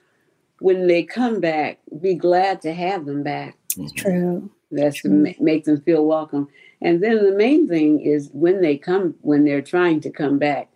when 0.60 0.88
they 0.88 1.04
come 1.04 1.40
back, 1.40 1.80
be 2.02 2.16
glad 2.16 2.62
to 2.62 2.74
have 2.74 3.06
them 3.06 3.24
back. 3.24 3.58
It's 3.78 3.94
mm-hmm. 3.94 4.10
true. 4.10 4.52
That's 4.72 4.98
true. 4.98 5.12
to 5.12 5.16
ma- 5.16 5.44
make 5.44 5.66
them 5.66 5.82
feel 5.82 6.06
welcome. 6.06 6.48
And 6.82 7.02
then 7.04 7.24
the 7.24 7.36
main 7.36 7.68
thing 7.68 8.02
is 8.02 8.30
when 8.34 8.62
they 8.62 8.78
come, 8.78 9.16
when 9.22 9.46
they're 9.46 9.62
trying 9.62 10.02
to 10.02 10.10
come 10.10 10.40
back, 10.40 10.70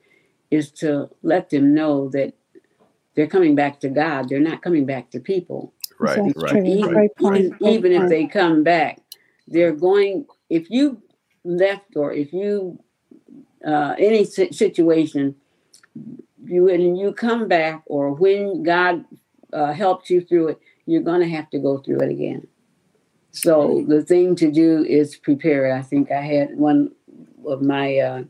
is 0.52 0.72
to 0.72 1.10
let 1.24 1.50
them 1.50 1.74
know 1.74 2.10
that 2.10 2.34
they're 3.16 3.28
coming 3.28 3.56
back 3.56 3.80
to 3.82 3.90
God. 3.90 4.30
They're 4.30 4.40
not 4.40 4.62
coming 4.62 4.86
back 4.86 5.12
to 5.12 5.20
people. 5.20 5.74
Right, 6.00 6.20
right, 6.36 6.36
right. 6.36 6.66
Even, 6.66 6.96
right. 6.96 7.12
even, 7.20 7.58
even 7.62 7.92
if 7.92 8.10
they 8.10 8.26
come 8.26 8.64
back, 8.64 9.00
they're 9.48 9.74
going. 9.74 10.26
If 10.50 10.70
you 10.72 11.02
left 11.44 11.96
or 11.96 12.14
if 12.14 12.34
you 12.34 12.80
uh, 13.66 13.96
any 13.98 14.26
situation, 14.26 15.36
you 16.44 16.66
when 16.66 16.96
you 16.96 17.14
come 17.14 17.48
back 17.48 17.84
or 17.86 18.14
when 18.14 18.64
God 18.64 19.06
uh, 19.54 19.74
helped 19.74 20.10
you 20.10 20.22
through 20.22 20.50
it, 20.50 20.60
you're 20.86 21.04
going 21.04 21.22
to 21.22 21.30
have 21.30 21.50
to 21.52 21.60
go 21.60 21.78
through 21.80 22.00
it 22.00 22.10
again. 22.10 22.48
So 23.32 23.86
the 23.88 24.02
thing 24.02 24.36
to 24.38 24.52
do 24.52 24.84
is 24.84 25.16
prepare. 25.16 25.74
I 25.76 25.82
think 25.82 26.12
I 26.12 26.22
had 26.22 26.58
one 26.58 26.92
of 27.46 27.62
my 27.62 27.98
uh, 27.98 28.24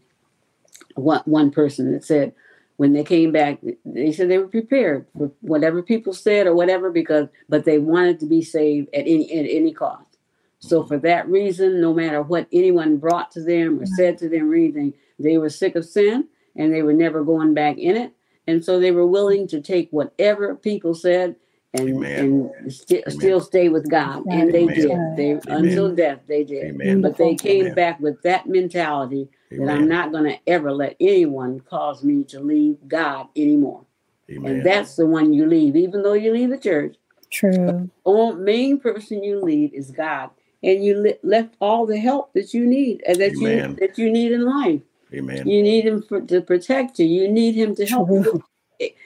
one 0.96 1.22
one 1.26 1.52
person 1.52 1.92
that 1.94 2.04
said 2.04 2.34
when 2.80 2.94
they 2.94 3.04
came 3.04 3.34
back, 3.34 3.60
they 3.84 4.14
said 4.14 4.30
they 4.30 4.38
were 4.38 4.48
prepared 4.48 5.06
for 5.18 5.30
whatever 5.42 5.84
people 5.84 6.14
said 6.14 6.48
or 6.48 6.56
whatever 6.56 6.90
because 6.90 7.28
but 7.50 7.66
they 7.66 7.78
wanted 7.78 8.22
to 8.22 8.26
be 8.26 8.42
saved 8.42 8.88
at 8.94 9.02
any 9.02 9.30
at 9.38 9.46
any 9.50 9.74
cost. 9.74 10.18
So 10.60 10.86
for 10.86 10.98
that 11.00 11.28
reason, 11.28 11.82
no 11.82 11.94
matter 11.94 12.22
what 12.22 12.48
anyone 12.54 12.96
brought 12.96 13.32
to 13.32 13.44
them 13.44 13.82
or 13.82 13.86
said 13.86 14.18
to 14.20 14.30
them 14.30 14.50
or 14.50 14.56
anything, 14.56 14.94
they 15.20 15.38
were 15.38 15.50
sick 15.50 15.76
of 15.76 15.84
sin 15.84 16.30
and 16.56 16.74
they 16.74 16.82
were 16.82 16.94
never 16.94 17.22
going 17.22 17.54
back 17.54 17.78
in 17.78 17.98
it. 17.98 18.14
And 18.48 18.64
so 18.64 18.80
they 18.80 18.92
were 18.92 19.06
willing 19.06 19.46
to 19.50 19.60
take 19.60 19.90
whatever 19.92 20.56
people 20.56 20.96
said 20.96 21.36
and 21.74 22.04
and 22.04 22.74
st- 22.74 23.12
still 23.12 23.40
stay 23.40 23.70
with 23.70 23.90
God. 23.90 24.26
And 24.26 24.54
they 24.54 24.64
Amen. 24.64 24.76
did. 24.76 24.92
They 25.18 25.32
Amen. 25.32 25.66
until 25.66 25.96
death 25.96 26.20
they 26.28 26.44
did. 26.44 26.66
Amen. 26.66 27.02
But 27.02 27.18
they 27.18 27.36
came 27.36 27.74
back 27.76 28.00
with 28.00 28.22
that 28.24 28.48
mentality 28.48 29.30
that 29.52 29.70
I'm 29.70 29.88
not 29.88 30.12
going 30.12 30.26
to 30.26 30.40
ever 30.48 30.72
let 30.72 30.96
anyone 31.00 31.60
cause 31.62 32.04
me 32.04 32.24
to 32.26 32.40
leave 32.40 32.78
God 32.88 33.28
anymore. 33.36 33.86
And 34.28 34.64
that's 34.64 34.96
the 34.96 35.08
one 35.08 35.34
you 35.34 35.48
leave, 35.48 35.76
even 35.76 36.04
though 36.04 36.14
you 36.14 36.32
leave 36.32 36.50
the 36.50 36.58
church. 36.58 36.96
True. 37.32 37.90
The 38.06 38.36
main 38.36 38.80
person 38.80 39.24
you 39.24 39.42
leave 39.42 39.74
is 39.74 39.92
God, 39.92 40.30
and 40.64 40.84
you 40.84 40.98
li- 40.98 41.18
left 41.24 41.56
all 41.60 41.86
the 41.86 41.98
help 41.98 42.34
that 42.34 42.54
you 42.54 42.66
need, 42.66 43.04
uh, 43.08 43.16
that 43.16 43.34
you 43.34 43.76
that 43.80 43.98
you 43.98 44.12
need 44.12 44.32
in 44.32 44.46
life. 44.46 44.82
Amen. 45.14 45.48
You 45.48 45.64
need 45.64 45.86
him 45.86 46.04
for, 46.04 46.22
to 46.22 46.42
protect 46.42 47.00
you. 47.00 47.06
You 47.06 47.28
need 47.28 47.56
him 47.56 47.76
to 47.76 47.86
help 47.86 48.10
you. 48.10 48.44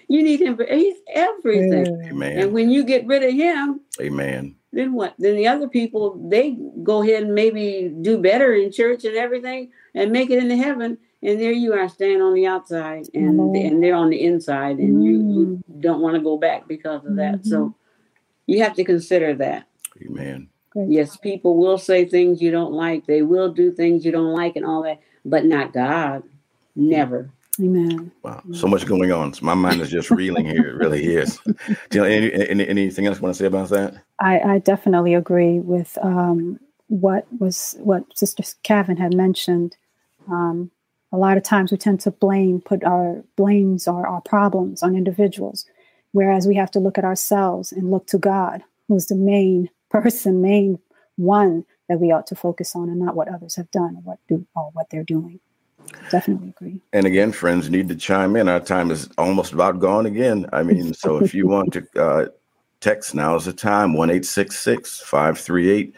You 0.07 0.21
need 0.23 0.41
him 0.41 0.55
for 0.55 0.65
he's 0.65 0.97
everything. 1.13 2.05
Amen. 2.05 2.39
And 2.39 2.53
when 2.53 2.69
you 2.69 2.83
get 2.83 3.05
rid 3.07 3.23
of 3.23 3.33
him, 3.33 3.81
Amen. 3.99 4.55
Then 4.71 4.93
what? 4.93 5.13
Then 5.19 5.35
the 5.35 5.47
other 5.47 5.67
people 5.67 6.19
they 6.29 6.57
go 6.83 7.03
ahead 7.03 7.23
and 7.23 7.35
maybe 7.35 7.93
do 8.01 8.17
better 8.17 8.53
in 8.53 8.71
church 8.71 9.05
and 9.05 9.15
everything 9.15 9.71
and 9.93 10.11
make 10.11 10.29
it 10.31 10.39
into 10.39 10.57
heaven. 10.57 10.97
And 11.21 11.39
there 11.39 11.51
you 11.51 11.73
are 11.73 11.87
standing 11.87 12.21
on 12.21 12.33
the 12.33 12.47
outside 12.47 13.07
and 13.13 13.39
mm-hmm. 13.39 13.55
and 13.55 13.83
they're 13.83 13.95
on 13.95 14.09
the 14.09 14.21
inside 14.21 14.77
and 14.79 14.95
mm-hmm. 14.95 15.01
you, 15.01 15.11
you, 15.11 15.63
mm. 15.71 15.81
don't 15.81 16.01
want 16.01 16.15
to 16.15 16.21
go 16.21 16.37
back 16.37 16.67
because 16.67 17.05
of 17.05 17.15
that. 17.15 17.35
Mm-hmm. 17.35 17.49
So 17.49 17.75
you 18.47 18.63
have 18.63 18.73
to 18.75 18.83
consider 18.83 19.33
that. 19.35 19.67
Amen. 20.01 20.49
Yes, 20.75 21.17
people 21.17 21.55
will 21.55 21.77
say 21.77 22.03
things 22.03 22.41
you 22.41 22.49
don't 22.49 22.73
like. 22.73 23.05
They 23.05 23.21
will 23.21 23.53
do 23.53 23.71
things 23.71 24.03
you 24.03 24.11
don't 24.11 24.33
like 24.33 24.55
and 24.55 24.65
all 24.65 24.81
that 24.83 24.99
but 25.23 25.45
not 25.45 25.73
God. 25.73 26.23
Never. 26.75 27.29
Amen. 27.61 28.11
Wow, 28.23 28.41
so 28.51 28.67
much 28.67 28.85
going 28.87 29.11
on. 29.11 29.33
So 29.33 29.45
my 29.45 29.53
mind 29.53 29.79
is 29.81 29.91
just 29.91 30.09
reeling 30.09 30.45
here. 30.45 30.69
It 30.69 30.75
really 30.75 31.05
is. 31.05 31.37
Do 31.89 31.99
you 31.99 32.03
any, 32.03 32.49
any, 32.49 32.67
anything 32.67 33.05
else 33.05 33.17
you 33.17 33.23
want 33.23 33.35
to 33.35 33.39
say 33.39 33.45
about 33.45 33.69
that? 33.69 33.93
I, 34.19 34.39
I 34.39 34.59
definitely 34.59 35.13
agree 35.13 35.59
with 35.59 35.97
um, 36.01 36.59
what 36.87 37.27
was 37.39 37.75
what 37.79 38.05
Sister 38.17 38.43
Cavin 38.63 38.97
had 38.97 39.13
mentioned. 39.13 39.75
Um, 40.27 40.71
a 41.11 41.17
lot 41.17 41.37
of 41.37 41.43
times 41.43 41.71
we 41.71 41.77
tend 41.77 41.99
to 42.01 42.11
blame, 42.11 42.59
put 42.59 42.83
our 42.83 43.23
blames 43.35 43.87
or 43.87 44.07
our 44.07 44.21
problems 44.21 44.81
on 44.81 44.95
individuals, 44.95 45.65
whereas 46.11 46.47
we 46.47 46.55
have 46.55 46.71
to 46.71 46.79
look 46.79 46.97
at 46.97 47.05
ourselves 47.05 47.71
and 47.71 47.91
look 47.91 48.07
to 48.07 48.17
God, 48.17 48.63
who's 48.87 49.07
the 49.07 49.15
main 49.15 49.69
person, 49.91 50.41
main 50.41 50.79
one 51.17 51.65
that 51.87 51.99
we 51.99 52.11
ought 52.11 52.25
to 52.27 52.35
focus 52.35 52.75
on 52.75 52.89
and 52.89 52.99
not 52.99 53.15
what 53.15 53.27
others 53.27 53.55
have 53.55 53.69
done 53.69 53.95
or 53.97 54.01
what 54.01 54.19
do 54.27 54.43
or 54.55 54.71
what 54.73 54.89
they're 54.89 55.03
doing. 55.03 55.39
Definitely 56.09 56.49
agree. 56.49 56.81
And 56.91 57.05
again, 57.05 57.31
friends 57.31 57.69
need 57.69 57.89
to 57.89 57.95
chime 57.95 58.35
in. 58.35 58.47
Our 58.47 58.59
time 58.59 58.91
is 58.91 59.09
almost 59.17 59.53
about 59.53 59.79
gone 59.79 60.05
again. 60.05 60.47
I 60.53 60.63
mean, 60.63 60.93
so 60.93 61.17
if 61.17 61.33
you 61.33 61.47
want 61.47 61.73
to 61.73 61.87
uh, 61.99 62.27
text, 62.81 63.15
now 63.15 63.35
is 63.35 63.45
the 63.45 63.53
time 63.53 63.93
1 63.93 64.09
538 64.21 65.95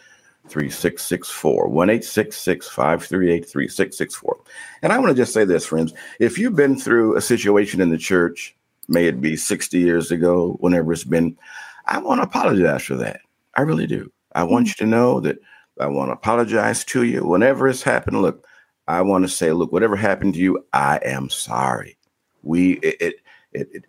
3664. 0.47 1.67
1 1.67 2.01
538 2.01 3.49
3664. 3.49 4.37
And 4.81 4.93
I 4.93 4.99
want 4.99 5.09
to 5.09 5.15
just 5.21 5.33
say 5.33 5.43
this, 5.43 5.65
friends. 5.65 5.93
If 6.19 6.37
you've 6.37 6.55
been 6.55 6.77
through 6.77 7.17
a 7.17 7.21
situation 7.21 7.81
in 7.81 7.89
the 7.89 7.97
church, 7.97 8.55
may 8.87 9.07
it 9.07 9.19
be 9.19 9.35
60 9.35 9.77
years 9.79 10.11
ago, 10.11 10.55
whenever 10.59 10.93
it's 10.93 11.03
been, 11.03 11.35
I 11.87 11.97
want 11.99 12.19
to 12.19 12.27
apologize 12.27 12.83
for 12.83 12.95
that. 12.95 13.21
I 13.55 13.61
really 13.61 13.87
do. 13.87 14.11
I 14.33 14.43
want 14.43 14.67
you 14.67 14.73
to 14.75 14.85
know 14.85 15.19
that 15.21 15.39
I 15.79 15.87
want 15.87 16.09
to 16.09 16.13
apologize 16.13 16.85
to 16.85 17.03
you. 17.03 17.25
Whenever 17.25 17.67
it's 17.67 17.83
happened, 17.83 18.21
look, 18.21 18.45
I 18.87 19.01
want 19.01 19.23
to 19.23 19.29
say, 19.29 19.51
look, 19.51 19.71
whatever 19.71 19.95
happened 19.95 20.35
to 20.35 20.39
you, 20.39 20.65
I 20.73 20.99
am 21.03 21.29
sorry. 21.29 21.97
We, 22.43 22.73
it, 22.73 22.95
it, 23.01 23.15
it, 23.53 23.69
it 23.73 23.85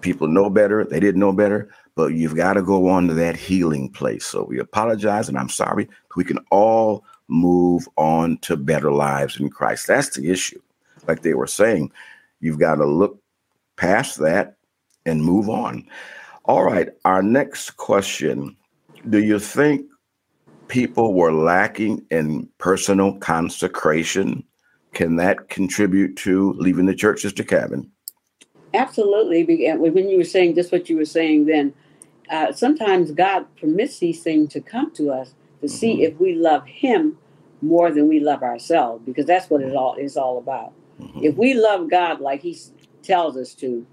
people 0.00 0.28
know 0.28 0.50
better. 0.50 0.84
They 0.84 1.00
didn't 1.00 1.20
know 1.20 1.32
better, 1.32 1.70
but 1.94 2.12
you've 2.12 2.36
got 2.36 2.54
to 2.54 2.62
go 2.62 2.88
on 2.88 3.08
to 3.08 3.14
that 3.14 3.36
healing 3.36 3.88
place. 3.88 4.26
So 4.26 4.44
we 4.44 4.58
apologize 4.58 5.28
and 5.28 5.38
I'm 5.38 5.48
sorry. 5.48 5.88
We 6.16 6.24
can 6.24 6.38
all 6.50 7.04
move 7.28 7.88
on 7.96 8.38
to 8.38 8.56
better 8.56 8.92
lives 8.92 9.40
in 9.40 9.48
Christ. 9.48 9.86
That's 9.86 10.14
the 10.16 10.30
issue. 10.30 10.60
Like 11.08 11.22
they 11.22 11.34
were 11.34 11.46
saying, 11.46 11.90
you've 12.40 12.58
got 12.58 12.76
to 12.76 12.86
look 12.86 13.20
past 13.76 14.18
that 14.18 14.56
and 15.06 15.24
move 15.24 15.48
on. 15.48 15.88
All 16.44 16.64
right. 16.64 16.88
Our 17.04 17.22
next 17.22 17.76
question 17.76 18.56
Do 19.08 19.22
you 19.22 19.38
think 19.38 19.86
people 20.68 21.14
were 21.14 21.32
lacking 21.32 22.04
in 22.10 22.48
personal 22.58 23.18
consecration, 23.18 24.44
can 24.92 25.16
that 25.16 25.48
contribute 25.48 26.16
to 26.16 26.52
leaving 26.54 26.86
the 26.86 26.94
church, 26.94 27.22
Sister 27.22 27.42
Cavin? 27.42 27.88
Absolutely. 28.74 29.44
When 29.76 30.08
you 30.08 30.18
were 30.18 30.24
saying 30.24 30.54
just 30.54 30.72
what 30.72 30.88
you 30.88 30.96
were 30.96 31.04
saying 31.04 31.46
then, 31.46 31.74
uh, 32.30 32.52
sometimes 32.52 33.10
God 33.10 33.44
permits 33.60 33.98
these 33.98 34.22
things 34.22 34.52
to 34.54 34.60
come 34.60 34.90
to 34.94 35.10
us 35.10 35.34
to 35.60 35.66
mm-hmm. 35.66 35.76
see 35.76 36.04
if 36.04 36.18
we 36.18 36.34
love 36.34 36.66
Him 36.66 37.18
more 37.60 37.90
than 37.90 38.08
we 38.08 38.20
love 38.20 38.42
ourselves, 38.42 39.04
because 39.04 39.26
that's 39.26 39.50
what 39.50 39.60
it 39.60 39.76
all 39.76 39.94
is 39.94 40.16
all 40.16 40.38
about. 40.38 40.72
Mm-hmm. 41.00 41.20
If 41.22 41.36
we 41.36 41.54
love 41.54 41.90
God 41.90 42.20
like 42.20 42.40
He 42.40 42.56
tells 43.02 43.36
us 43.36 43.54
to, 43.56 43.86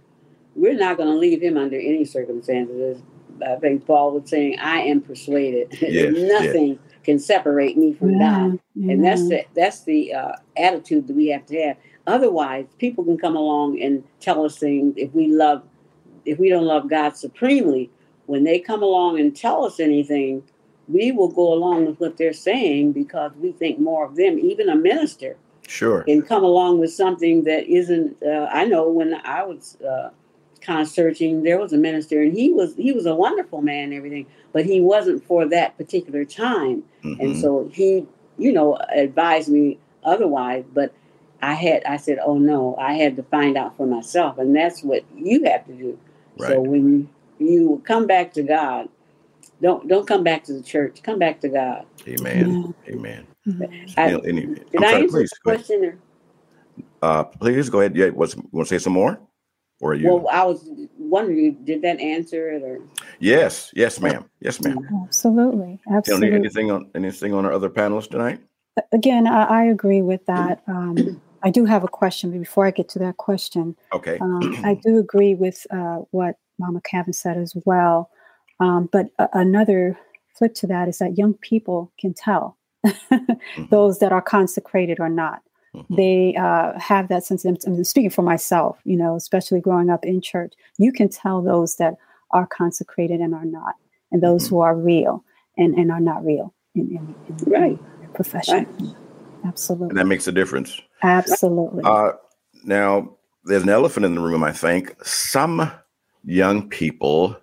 we're 0.56 0.78
not 0.78 0.98
going 0.98 1.10
to 1.10 1.16
leave 1.16 1.42
Him 1.42 1.58
under 1.58 1.78
any 1.78 2.06
circumstances. 2.06 3.02
I 3.46 3.55
think 3.58 3.86
Paul 3.86 4.12
was 4.12 4.29
saying, 4.29 4.58
I 4.60 4.81
am 4.81 5.01
persuaded 5.01 5.77
yes, 5.81 6.13
nothing 6.15 6.69
yes. 6.69 6.79
can 7.03 7.19
separate 7.19 7.77
me 7.77 7.93
from 7.93 8.12
yeah, 8.12 8.19
God. 8.19 8.60
Yeah. 8.75 8.93
And 8.93 9.03
that's 9.03 9.27
the, 9.27 9.46
that's 9.55 9.84
the 9.84 10.13
uh, 10.13 10.31
attitude 10.58 11.08
that 11.08 11.15
we 11.15 11.27
have 11.27 11.46
to 11.48 11.62
have. 11.62 11.77
Otherwise, 12.08 12.65
people 12.77 13.03
can 13.03 13.17
come 13.17 13.36
along 13.36 13.81
and 13.81 14.03
tell 14.19 14.46
us 14.46 14.58
things 14.58 14.96
if 14.98 15.13
we 15.13 15.27
love, 15.27 15.63
if 16.25 16.39
we 16.39 16.50
don't 16.50 16.65
love 16.65 16.89
God 16.89 17.15
supremely, 17.15 17.89
when 18.25 18.43
they 18.43 18.60
come 18.60 18.84
along 18.84 19.19
and 19.19 19.36
tell 19.36 19.65
us 19.65 19.79
anything, 19.79 20.43
we 20.88 21.12
will 21.12 21.27
go 21.27 21.53
along 21.53 21.86
with 21.86 22.00
what 22.00 22.17
they're 22.17 22.34
saying 22.34 22.93
because 22.93 23.31
we 23.38 23.51
think 23.51 23.79
more 23.79 24.05
of 24.05 24.15
them. 24.15 24.39
Even 24.39 24.69
a 24.69 24.75
minister 24.75 25.38
sure 25.67 26.03
can 26.03 26.22
come 26.22 26.43
along 26.43 26.79
with 26.79 26.91
something 26.91 27.43
that 27.43 27.67
isn't. 27.67 28.22
Uh, 28.24 28.50
I 28.51 28.65
know 28.65 28.89
when 28.89 29.15
I 29.24 29.43
was 29.43 29.77
kind 30.62 30.82
of 30.82 30.88
searching. 30.88 31.44
There 31.44 31.60
was 31.60 31.74
a 31.74 31.78
minister, 31.78 32.22
and 32.22 32.34
he 32.34 32.51
was 32.51 32.75
he 32.75 32.92
was 32.92 33.06
a 33.06 33.16
wonderful 33.16 33.62
man 33.62 33.86
and 33.86 33.94
everything, 33.94 34.25
but 34.54 34.66
he 34.66 34.82
wasn't 34.82 35.24
for 35.25 35.48
that 35.48 35.78
particular 35.78 36.25
time. 36.25 36.84
Mm-hmm. 37.04 37.22
And 37.22 37.38
so 37.39 37.70
he, 37.74 38.06
you 38.38 38.51
know, 38.51 38.78
advised 38.94 39.50
me 39.50 39.80
otherwise. 40.04 40.66
But 40.74 40.94
I 41.42 41.54
had 41.54 41.84
I 41.86 41.98
said, 41.98 42.20
oh 42.24 42.38
no, 42.38 42.75
I 42.78 42.94
had 42.94 43.16
to 43.18 43.24
find 43.24 43.58
out 43.58 43.78
for 43.78 43.88
myself, 43.88 44.38
and 44.38 44.56
that's 44.56 44.84
what 44.84 45.04
you 45.16 45.44
have 45.46 45.66
to 45.68 45.74
do. 45.74 46.00
Right. 46.38 46.51
So 46.51 46.62
when 46.62 47.10
you 47.39 47.82
come 47.86 48.08
back 48.08 48.34
to 48.34 48.44
God, 48.44 48.89
don't 49.62 49.88
don't 49.88 50.08
come 50.08 50.24
back 50.24 50.44
to 50.46 50.54
the 50.54 50.63
church. 50.63 51.01
Come 51.04 51.20
back 51.20 51.42
to 51.42 51.50
God. 51.50 51.86
Amen. 52.08 52.74
Amen. 52.88 53.28
I, 53.98 54.12
any, 54.25 54.46
did 54.46 54.75
I'm 54.78 54.84
I 54.84 54.92
sorry, 54.92 55.04
answer 55.04 55.18
please, 55.18 55.30
the 55.30 55.38
question? 55.44 55.86
Or? 55.86 55.98
Uh, 57.01 57.24
please 57.24 57.70
go 57.70 57.80
ahead. 57.80 57.96
Yeah, 57.96 58.10
what's, 58.10 58.36
want 58.51 58.68
to 58.68 58.80
say 58.80 58.84
some 58.84 58.94
more? 58.94 59.20
Or 59.81 59.93
you? 59.93 60.13
Well, 60.13 60.27
I 60.29 60.43
was 60.43 60.69
wondering, 60.98 61.55
did 61.63 61.81
that 61.83 62.00
answer 62.00 62.51
it 62.51 62.63
or? 62.63 62.79
Yes, 63.19 63.71
yes, 63.75 64.00
ma'am. 64.00 64.29
Yes, 64.41 64.62
ma'am. 64.62 64.77
Absolutely, 65.05 65.79
absolutely. 65.91 66.33
Anything 66.33 66.69
on 66.71 66.89
anything 66.95 67.33
on 67.33 67.45
our 67.45 67.53
other 67.53 67.69
panelists 67.69 68.09
tonight? 68.09 68.41
Again, 68.91 69.27
I, 69.27 69.43
I 69.43 69.63
agree 69.63 70.01
with 70.01 70.25
that. 70.25 70.63
Um, 70.67 71.21
I 71.43 71.50
do 71.50 71.65
have 71.65 71.83
a 71.83 71.88
question, 71.88 72.31
but 72.31 72.39
before 72.39 72.65
I 72.65 72.71
get 72.71 72.89
to 72.89 73.00
that 73.00 73.17
question, 73.17 73.75
okay, 73.93 74.17
um, 74.19 74.62
I 74.65 74.75
do 74.75 74.98
agree 74.98 75.36
with 75.36 75.65
uh, 75.71 76.00
what 76.12 76.36
Mama 76.59 76.81
Cavin 76.81 77.13
said 77.13 77.38
as 77.38 77.55
well. 77.65 78.09
Um, 78.59 78.89
but 78.91 79.07
a- 79.19 79.29
another 79.33 79.98
flip 80.38 80.53
to 80.55 80.67
that 80.67 80.88
is 80.88 80.98
that 81.00 81.17
young 81.17 81.33
people 81.36 81.91
can 82.00 82.13
tell 82.13 82.57
mm-hmm. 82.86 83.65
those 83.69 84.00
that 84.00 84.12
are 84.12 84.21
consecrated 84.21 85.00
or 85.00 85.09
not. 85.09 85.41
Mm-hmm. 85.76 85.96
They 85.96 86.36
uh, 86.36 86.78
have 86.80 87.08
that 87.10 87.26
sense. 87.26 87.46
Of, 87.46 87.58
I'm 87.66 87.84
speaking 87.84 88.10
for 88.10 88.24
myself, 88.24 88.80
you 88.84 88.98
know, 88.98 89.16
especially 89.16 89.62
growing 89.62 89.90
up 89.90 90.04
in 90.06 90.22
church. 90.22 90.54
You 90.78 90.92
can 90.92 91.10
tell 91.10 91.42
those 91.42 91.76
that 91.76 91.96
are 92.32 92.48
consecrated 92.48 93.20
and 93.20 93.34
are 93.34 93.46
not, 93.46 93.76
and 94.12 94.22
those 94.24 94.46
mm-hmm. 94.46 94.56
who 94.56 94.62
are 94.62 94.76
real 94.76 95.24
and, 95.58 95.76
and 95.76 95.92
are 95.92 96.00
not 96.00 96.26
real 96.26 96.54
in, 96.76 96.90
in, 96.90 97.16
in 97.28 97.52
right. 97.52 98.14
profession. 98.14 98.68
Right. 98.80 98.96
Absolutely. 99.46 99.90
And 99.90 99.98
that 99.98 100.08
makes 100.08 100.28
a 100.28 100.32
difference. 100.32 100.82
Absolutely. 101.02 101.84
Uh, 101.84 102.12
now, 102.64 103.16
there's 103.46 103.64
an 103.64 103.70
elephant 103.70 104.06
in 104.06 104.16
the 104.16 104.22
room, 104.22 104.44
I 104.44 104.52
think. 104.52 104.96
Some 105.04 105.72
young 106.26 106.68
people, 106.68 107.38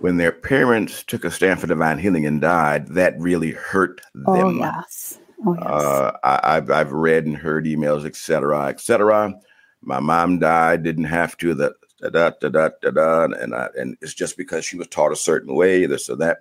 when 0.00 0.18
their 0.18 0.32
parents 0.32 1.02
took 1.02 1.24
a 1.24 1.30
stand 1.30 1.60
for 1.60 1.66
divine 1.66 1.98
healing 1.98 2.26
and 2.26 2.40
died, 2.40 2.88
that 2.88 3.18
really 3.18 3.52
hurt 3.52 4.00
Oh 4.26 4.36
them. 4.36 4.58
yes. 4.58 5.18
Oh 5.46 5.54
yes. 5.54 6.02
Uh, 6.02 6.12
I, 6.24 6.40
I've 6.58 6.70
I've 6.70 6.92
read 6.92 7.26
and 7.26 7.36
heard 7.36 7.66
emails, 7.66 8.06
et 8.06 8.16
cetera, 8.16 8.68
et 8.68 8.80
cetera. 8.80 9.34
My 9.82 10.00
mom 10.00 10.38
died, 10.38 10.84
didn't 10.84 11.04
have 11.04 11.36
to. 11.38 11.54
That 11.54 11.74
da 12.02 12.10
da 12.10 12.30
da 12.40 12.48
da 12.50 12.70
da 12.82 12.90
da, 12.92 13.24
and 13.24 13.54
I, 13.54 13.68
and 13.78 13.96
it's 14.02 14.14
just 14.14 14.36
because 14.36 14.64
she 14.64 14.76
was 14.78 14.88
taught 14.88 15.12
a 15.12 15.16
certain 15.16 15.54
way, 15.54 15.86
this 15.86 16.10
or 16.10 16.16
that. 16.18 16.38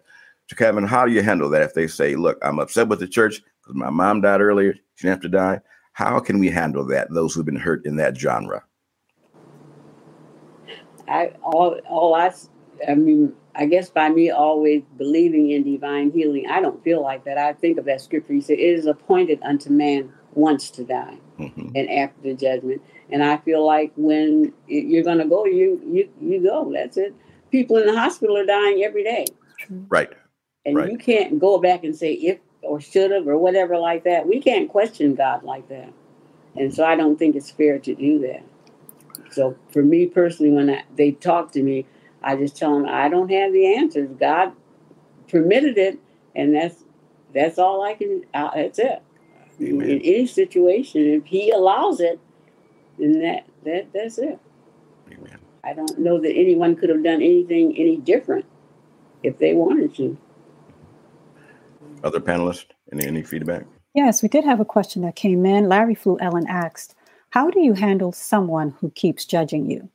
So, 0.50 0.56
Cavin, 0.58 0.88
how 0.88 1.06
do 1.06 1.14
you 1.14 1.24
handle 1.24 1.50
that 1.52 1.64
if 1.64 1.74
they 1.76 1.88
say, 1.88 2.16
"Look, 2.16 2.38
I'm 2.44 2.60
upset 2.60 2.90
with 2.90 3.00
the 3.00 3.08
church 3.08 3.42
because 3.64 3.76
my 3.76 3.90
mom 3.92 4.22
died 4.22 4.42
earlier; 4.42 4.74
she 4.96 5.08
didn't 5.08 5.16
have 5.16 5.22
to 5.24 5.30
die"? 5.38 5.62
How 5.94 6.20
can 6.20 6.40
we 6.40 6.50
handle 6.50 6.86
that? 6.88 7.10
Those 7.14 7.34
who've 7.36 7.46
been 7.46 7.56
hurt 7.58 7.86
in 7.86 7.98
that 7.98 8.18
genre. 8.18 8.64
I 11.08 11.34
all 11.44 11.80
all 11.90 12.16
I 12.16 12.28
s- 12.28 12.50
I 12.88 12.96
mean 12.96 13.34
I 13.56 13.66
guess 13.66 13.90
by 13.90 14.10
me 14.10 14.30
always 14.30 14.84
believing 14.98 15.50
in 15.50 15.64
divine 15.64 16.12
healing, 16.12 16.48
I 16.48 16.62
don't 16.62 16.84
feel 16.84 17.02
like 17.02 17.24
that. 17.26 17.38
I 17.40 17.54
think 17.54 17.80
of 17.80 17.86
that 17.86 18.02
scripture. 18.02 18.34
He 18.34 18.42
said, 18.42 18.60
"It 18.60 18.62
is 18.62 18.86
appointed 18.86 19.40
unto 19.42 19.72
man 19.72 20.12
once 20.36 20.70
to 20.72 20.84
die, 20.84 21.18
Mhm. 21.40 21.72
and 21.76 21.90
after 21.90 22.22
the 22.22 22.34
judgment." 22.36 22.82
And 23.10 23.24
I 23.24 23.38
feel 23.38 23.66
like 23.66 23.92
when 23.96 24.54
you're 24.68 25.04
going 25.04 25.18
to 25.18 25.26
go, 25.26 25.46
you 25.46 25.82
you 25.90 26.10
you 26.22 26.40
go. 26.44 26.72
That's 26.72 26.98
it. 26.98 27.14
People 27.50 27.78
in 27.78 27.88
the 27.88 27.98
hospital 27.98 28.38
are 28.38 28.46
dying 28.46 28.84
every 28.84 29.04
day, 29.04 29.26
Right. 29.90 30.10
and 30.66 30.76
Right. 30.76 30.92
you 30.92 30.98
can't 30.98 31.40
go 31.40 31.58
back 31.58 31.84
and 31.84 31.96
say 31.96 32.14
if 32.14 32.40
or 32.62 32.80
should 32.80 33.12
have 33.12 33.28
or 33.28 33.38
whatever 33.38 33.78
like 33.78 34.04
that. 34.04 34.28
We 34.28 34.40
can't 34.40 34.70
question 34.70 35.16
God 35.16 35.44
like 35.44 35.68
that, 35.70 35.90
and 36.56 36.72
so 36.74 36.84
I 36.84 36.96
don't 36.96 37.18
think 37.18 37.36
it's 37.36 37.50
fair 37.50 37.80
to 37.80 37.96
do 37.96 38.20
that. 38.20 38.44
So 39.32 39.56
for 39.70 39.82
me 39.82 40.06
personally, 40.06 40.52
when 40.52 40.70
I, 40.70 40.84
they 40.96 41.12
talk 41.12 41.52
to 41.54 41.64
me, 41.64 41.86
I 42.28 42.36
just 42.36 42.58
tell 42.58 42.74
them 42.74 42.86
I 42.86 43.08
don't 43.08 43.32
have 43.32 43.54
the 43.54 43.78
answers. 43.78 44.10
God 44.20 44.52
permitted 45.30 45.78
it, 45.78 45.98
and 46.36 46.54
that's 46.54 46.84
that's 47.34 47.58
all 47.58 47.82
I 47.84 47.94
can. 47.94 48.26
Uh, 48.34 48.52
that's 48.54 48.80
it. 48.80 49.02
In, 49.62 49.68
Amen. 49.68 49.90
in 49.90 50.02
any 50.02 50.28
situation, 50.28 51.08
if 51.08 51.26
He 51.26 51.52
allows 51.52 52.02
it, 52.02 52.20
then 53.00 53.22
that 53.22 53.46
that 53.64 53.94
that's 53.94 54.18
it. 54.18 54.38
Amen. 55.10 55.40
I 55.64 55.72
don't 55.72 55.98
know 56.00 56.20
that 56.20 56.34
anyone 56.34 56.76
could 56.76 56.90
have 56.90 57.02
done 57.02 57.22
anything 57.22 57.78
any 57.78 57.96
different 57.96 58.44
if 59.24 59.38
they 59.38 59.54
wanted 59.54 59.96
to. 59.96 60.18
Other 62.04 62.20
panelists, 62.20 62.66
any 62.92 63.08
any 63.08 63.24
feedback? 63.24 63.64
Yes, 63.94 64.22
we 64.22 64.28
did 64.28 64.44
have 64.44 64.60
a 64.60 64.66
question 64.66 65.02
that 65.04 65.16
came 65.16 65.46
in. 65.46 65.70
Larry 65.70 65.96
Llewellyn 65.96 66.46
asked, 66.50 66.94
How 67.30 67.50
do 67.50 67.62
you 67.62 67.72
handle 67.72 68.12
someone 68.12 68.76
who 68.82 68.90
keeps 68.90 69.24
judging 69.24 69.72
you? 69.72 69.90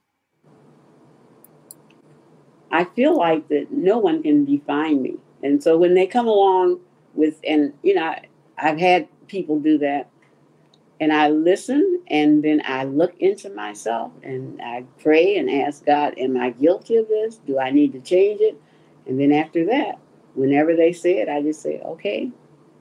I 2.73 2.85
feel 2.85 3.17
like 3.17 3.49
that 3.49 3.71
no 3.71 3.99
one 3.99 4.23
can 4.23 4.45
define 4.47 5.03
me. 5.03 5.17
And 5.43 5.63
so 5.63 5.77
when 5.77 5.95
they 5.95 6.07
come 6.07 6.27
along 6.27 6.81
with, 7.15 7.39
and 7.47 7.75
you 7.83 7.95
know, 7.95 8.05
I, 8.05 8.27
I've 8.59 8.79
had 8.79 9.09
people 9.29 9.61
do 9.61 9.79
that, 9.79 10.09
and 11.01 11.13
I 11.13 11.29
listen 11.31 12.01
and 12.07 12.45
then 12.45 12.63
I 12.65 12.85
look 12.85 13.15
into 13.19 13.51
myself 13.51 14.13
and 14.23 14.61
I 14.63 14.85
pray 15.03 15.37
and 15.37 15.51
ask 15.51 15.85
God, 15.85 16.15
Am 16.17 16.37
I 16.37 16.51
guilty 16.51 16.97
of 16.97 17.09
this? 17.09 17.37
Do 17.39 17.59
I 17.59 17.71
need 17.71 17.93
to 17.95 18.01
change 18.01 18.41
it? 18.41 18.57
And 19.07 19.19
then 19.19 19.33
after 19.33 19.67
that, 19.67 19.99
whenever 20.35 20.77
they 20.77 20.93
say 20.93 21.19
it, 21.19 21.29
I 21.29 21.43
just 21.43 21.61
say, 21.61 21.81
Okay, 21.81 22.31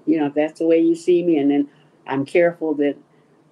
you 0.06 0.20
know, 0.20 0.28
if 0.28 0.36
that's 0.36 0.60
the 0.60 0.68
way 0.68 0.80
you 0.80 0.94
see 0.94 1.24
me. 1.24 1.40
And 1.40 1.50
then 1.50 1.70
I'm 2.06 2.24
careful 2.26 2.76
that 2.76 2.96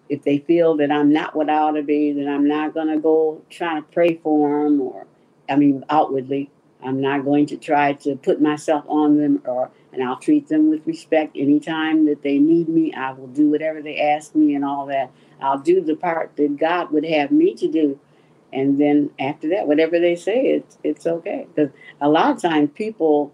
if 0.08 0.24
they 0.24 0.38
feel 0.38 0.77
that 0.77 0.91
I'm 0.91 1.12
not 1.12 1.36
what 1.36 1.50
I 1.50 1.58
ought 1.58 1.72
to 1.72 1.84
be, 1.84 2.12
then 2.13 2.27
I'm 2.27 2.48
not 2.48 2.74
going 2.75 2.88
to 2.88 3.00
go 3.00 3.41
trying 3.50 3.81
to 3.81 3.88
pray 3.89 4.19
for 4.22 4.63
them 4.63 4.81
or 4.81 5.08
I 5.50 5.56
mean, 5.56 5.84
outwardly. 5.89 6.51
I'm 6.81 7.01
not 7.01 7.25
going 7.25 7.46
to 7.48 7.57
try 7.57 7.94
to 7.94 8.16
put 8.16 8.42
myself 8.42 8.85
on 8.88 9.18
them 9.18 9.42
or 9.46 9.70
and 9.92 10.03
I'll 10.03 10.18
treat 10.20 10.48
them 10.48 10.70
with 10.70 10.85
respect 10.85 11.35
anytime 11.35 12.05
that 12.05 12.22
they 12.22 12.38
need 12.38 12.70
me. 12.70 12.94
I 12.94 13.12
will 13.12 13.27
do 13.27 13.50
whatever 13.50 13.81
they 13.81 14.00
ask 14.00 14.35
me 14.35 14.53
and 14.53 14.64
all 14.64 14.85
that. 14.85 15.12
I'll 15.42 15.59
do 15.59 15.81
the 15.81 15.96
part 15.96 16.35
that 16.35 16.57
God 16.57 16.92
would 16.92 17.05
have 17.05 17.31
me 17.31 17.55
to 17.55 17.68
do. 17.68 18.00
And 18.53 18.79
then 18.79 19.09
after 19.20 19.50
that, 19.50 19.68
whatever 19.68 20.00
they 20.00 20.16
say, 20.16 20.48
it's 20.48 20.77
it's 20.83 21.05
okay. 21.05 21.48
Because 21.53 21.72
a 22.01 22.09
lot 22.09 22.31
of 22.31 22.42
times 22.42 22.70
people 22.74 23.33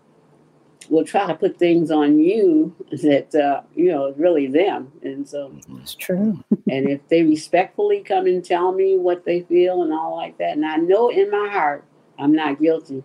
will 0.90 1.06
try 1.06 1.26
to 1.26 1.34
put 1.34 1.58
things 1.58 1.90
on 1.90 2.20
you 2.20 2.76
that 2.92 3.34
uh, 3.36 3.62
you 3.76 3.92
know 3.92 4.08
is 4.08 4.18
really 4.18 4.48
them. 4.48 4.92
And 5.04 5.28
so 5.28 5.54
It's 5.82 5.96
true. 5.96 6.44
and 6.70 6.90
if 6.90 7.08
they 7.10 7.24
respectfully 7.24 8.02
come 8.02 8.26
and 8.28 8.44
tell 8.44 8.72
me 8.72 8.98
what 8.98 9.26
they 9.26 9.42
feel 9.42 9.84
and 9.84 9.94
all 9.94 10.16
like 10.16 10.38
that, 10.38 10.52
and 10.52 10.66
I 10.66 10.78
know 10.78 11.10
in 11.10 11.32
my 11.32 11.50
heart 11.50 11.86
I'm 12.18 12.34
not 12.34 12.60
guilty, 12.62 13.04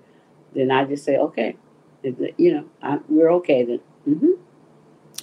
then 0.55 0.71
I 0.71 0.85
just 0.85 1.05
say, 1.05 1.17
okay, 1.17 1.57
you 2.03 2.55
know, 2.55 2.65
I, 2.83 2.99
we're 3.09 3.31
okay 3.35 3.65
then. 3.65 3.81
hmm 4.05 4.33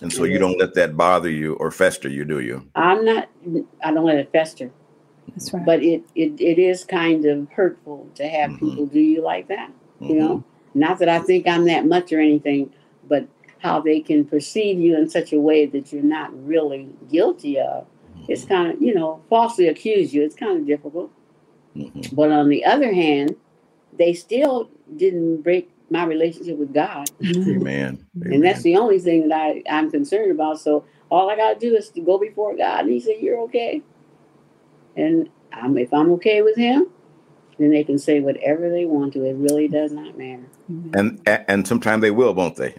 And 0.02 0.12
so 0.14 0.24
you 0.26 0.38
don't 0.40 0.58
let 0.60 0.74
that 0.76 0.96
bother 0.96 1.30
you 1.30 1.56
or 1.56 1.72
fester 1.72 2.08
you, 2.10 2.24
do 2.26 2.40
you? 2.40 2.64
I'm 2.76 3.04
not. 3.06 3.30
I 3.84 3.92
don't 3.94 4.06
let 4.06 4.18
it 4.18 4.32
fester, 4.32 4.72
That's 5.30 5.54
right. 5.54 5.66
but 5.66 5.82
it 5.84 6.04
it, 6.16 6.40
it 6.40 6.60
is 6.60 6.84
kind 6.84 7.26
of 7.26 7.50
hurtful 7.50 8.08
to 8.16 8.28
have 8.28 8.52
Mhm. 8.52 8.60
people 8.60 8.86
do 8.86 9.00
you 9.00 9.22
like 9.24 9.48
that. 9.48 9.72
You 10.02 10.16
Mhm. 10.16 10.18
know, 10.20 10.44
not 10.76 11.00
that 11.00 11.10
I 11.10 11.20
think 11.20 11.48
I'm 11.48 11.66
that 11.66 11.86
much 11.88 12.14
or 12.14 12.20
anything, 12.20 12.72
but 13.08 13.28
how 13.60 13.80
they 13.82 14.00
can 14.02 14.24
perceive 14.24 14.80
you 14.80 14.96
in 14.96 15.10
such 15.10 15.34
a 15.34 15.40
way 15.40 15.66
that 15.66 15.92
you're 15.92 16.04
not 16.04 16.30
really 16.46 16.88
guilty 17.12 17.58
of. 17.60 17.88
It's 18.28 18.46
kind 18.46 18.72
of 18.74 18.82
you 18.82 18.94
know 18.94 19.22
falsely 19.30 19.68
accuse 19.68 20.14
you. 20.14 20.22
It's 20.24 20.36
kind 20.36 20.60
of 20.60 20.68
difficult. 20.68 21.10
Mhm. 21.76 22.16
But 22.16 22.32
on 22.32 22.50
the 22.50 22.64
other 22.66 22.94
hand, 22.94 23.36
they 23.98 24.14
still 24.14 24.70
didn't 24.96 25.42
break 25.42 25.70
my 25.90 26.04
relationship 26.06 26.58
with 26.58 26.74
God. 26.74 27.10
Mhm. 27.22 27.58
Amen. 27.62 28.06
And 28.26 28.44
that's 28.44 28.62
the 28.64 28.76
only 28.76 29.00
thing 29.00 29.30
that 29.30 29.36
I, 29.40 29.64
I'm 29.70 29.90
concerned 29.92 30.32
about. 30.32 30.60
So 30.60 30.86
all 31.10 31.30
I 31.30 31.36
got 31.36 31.54
to 31.54 31.60
do 31.60 31.76
is 31.76 31.90
to 31.92 32.02
go 32.02 32.18
before 32.18 32.56
God 32.56 32.82
and 32.82 32.90
He 32.92 33.00
said, 33.00 33.16
You're 33.22 33.40
okay. 33.42 33.82
And 34.96 35.30
I'm, 35.54 35.78
if 35.78 35.94
I'm 35.94 36.12
okay 36.14 36.42
with 36.42 36.58
Him, 36.58 36.88
then 37.60 37.72
they 37.72 37.84
can 37.84 37.98
say 37.98 38.20
whatever 38.20 38.70
they 38.70 38.86
want 38.86 39.14
to. 39.14 39.24
It 39.24 39.36
really 39.36 39.68
does 39.68 39.92
not 39.92 40.18
matter. 40.18 40.44
and 40.94 41.20
and 41.26 41.68
sometimes 41.68 42.02
they 42.02 42.12
will, 42.12 42.34
won't 42.34 42.56
they? 42.56 42.76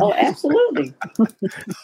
Oh, 0.00 0.12
absolutely. 0.14 0.94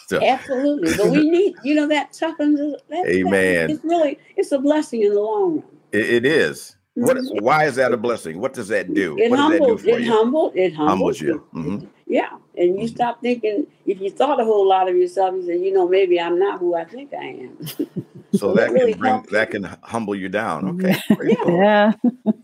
So- 0.07 0.21
absolutely. 0.23 0.95
But 0.97 1.11
we 1.11 1.29
need, 1.29 1.55
you 1.63 1.75
know, 1.75 1.87
that 1.87 2.13
toughens 2.13 2.59
us. 2.59 2.81
That, 2.89 3.03
that- 3.03 3.07
Amen. 3.07 3.69
it's 3.69 3.83
really, 3.83 4.17
it's 4.35 4.51
a 4.51 4.57
blessing 4.59 5.03
in 5.03 5.13
the 5.13 5.21
long 5.21 5.55
run. 5.57 5.63
It, 5.91 6.09
it 6.09 6.25
is. 6.25 6.75
What? 6.99 7.17
Mhm. 7.17 7.41
Why 7.41 7.65
is 7.65 7.75
that 7.77 7.93
a 7.93 7.97
blessing? 7.97 8.39
What 8.39 8.53
does 8.53 8.69
that 8.69 8.93
do? 8.93 9.17
It 9.17 9.29
what 9.29 9.37
does 9.37 9.47
that 9.47 9.65
do 9.65 9.77
for 9.77 9.99
it 9.99 10.01
you? 10.01 10.11
humbled, 10.11 10.55
it 10.55 10.73
humbled 10.75 10.89
Humbles 10.89 11.21
you. 11.21 11.47
Mhm. 11.55 11.89
Yeah, 12.07 12.29
and 12.57 12.79
you 12.79 12.87
Mhm. 12.87 12.95
stop 12.95 13.21
thinking. 13.21 13.67
If 13.85 14.01
you 14.01 14.11
thought 14.11 14.41
a 14.41 14.45
whole 14.45 14.67
lot 14.67 14.89
of 14.89 14.97
yourself, 14.97 15.35
you 15.35 15.45
say, 15.45 15.57
you 15.59 15.73
know, 15.73 15.87
maybe 15.87 16.19
I'm 16.21 16.39
not 16.39 16.59
who 16.59 16.75
I 16.75 16.85
think 16.85 17.13
I 17.13 17.25
am. 17.25 17.57
So 18.33 18.49
So 18.49 18.55
that 18.55 18.71
that 18.73 18.73
really 18.73 18.93
can 18.93 18.97
bring 18.97 19.21
helps. 19.21 19.29
that 19.31 19.51
can 19.51 19.63
humble 19.83 20.15
you 20.15 20.29
down. 20.29 20.65
Okay. 20.67 20.95
Praise 21.15 21.37
the 21.39 21.47
Yeah. 21.47 21.93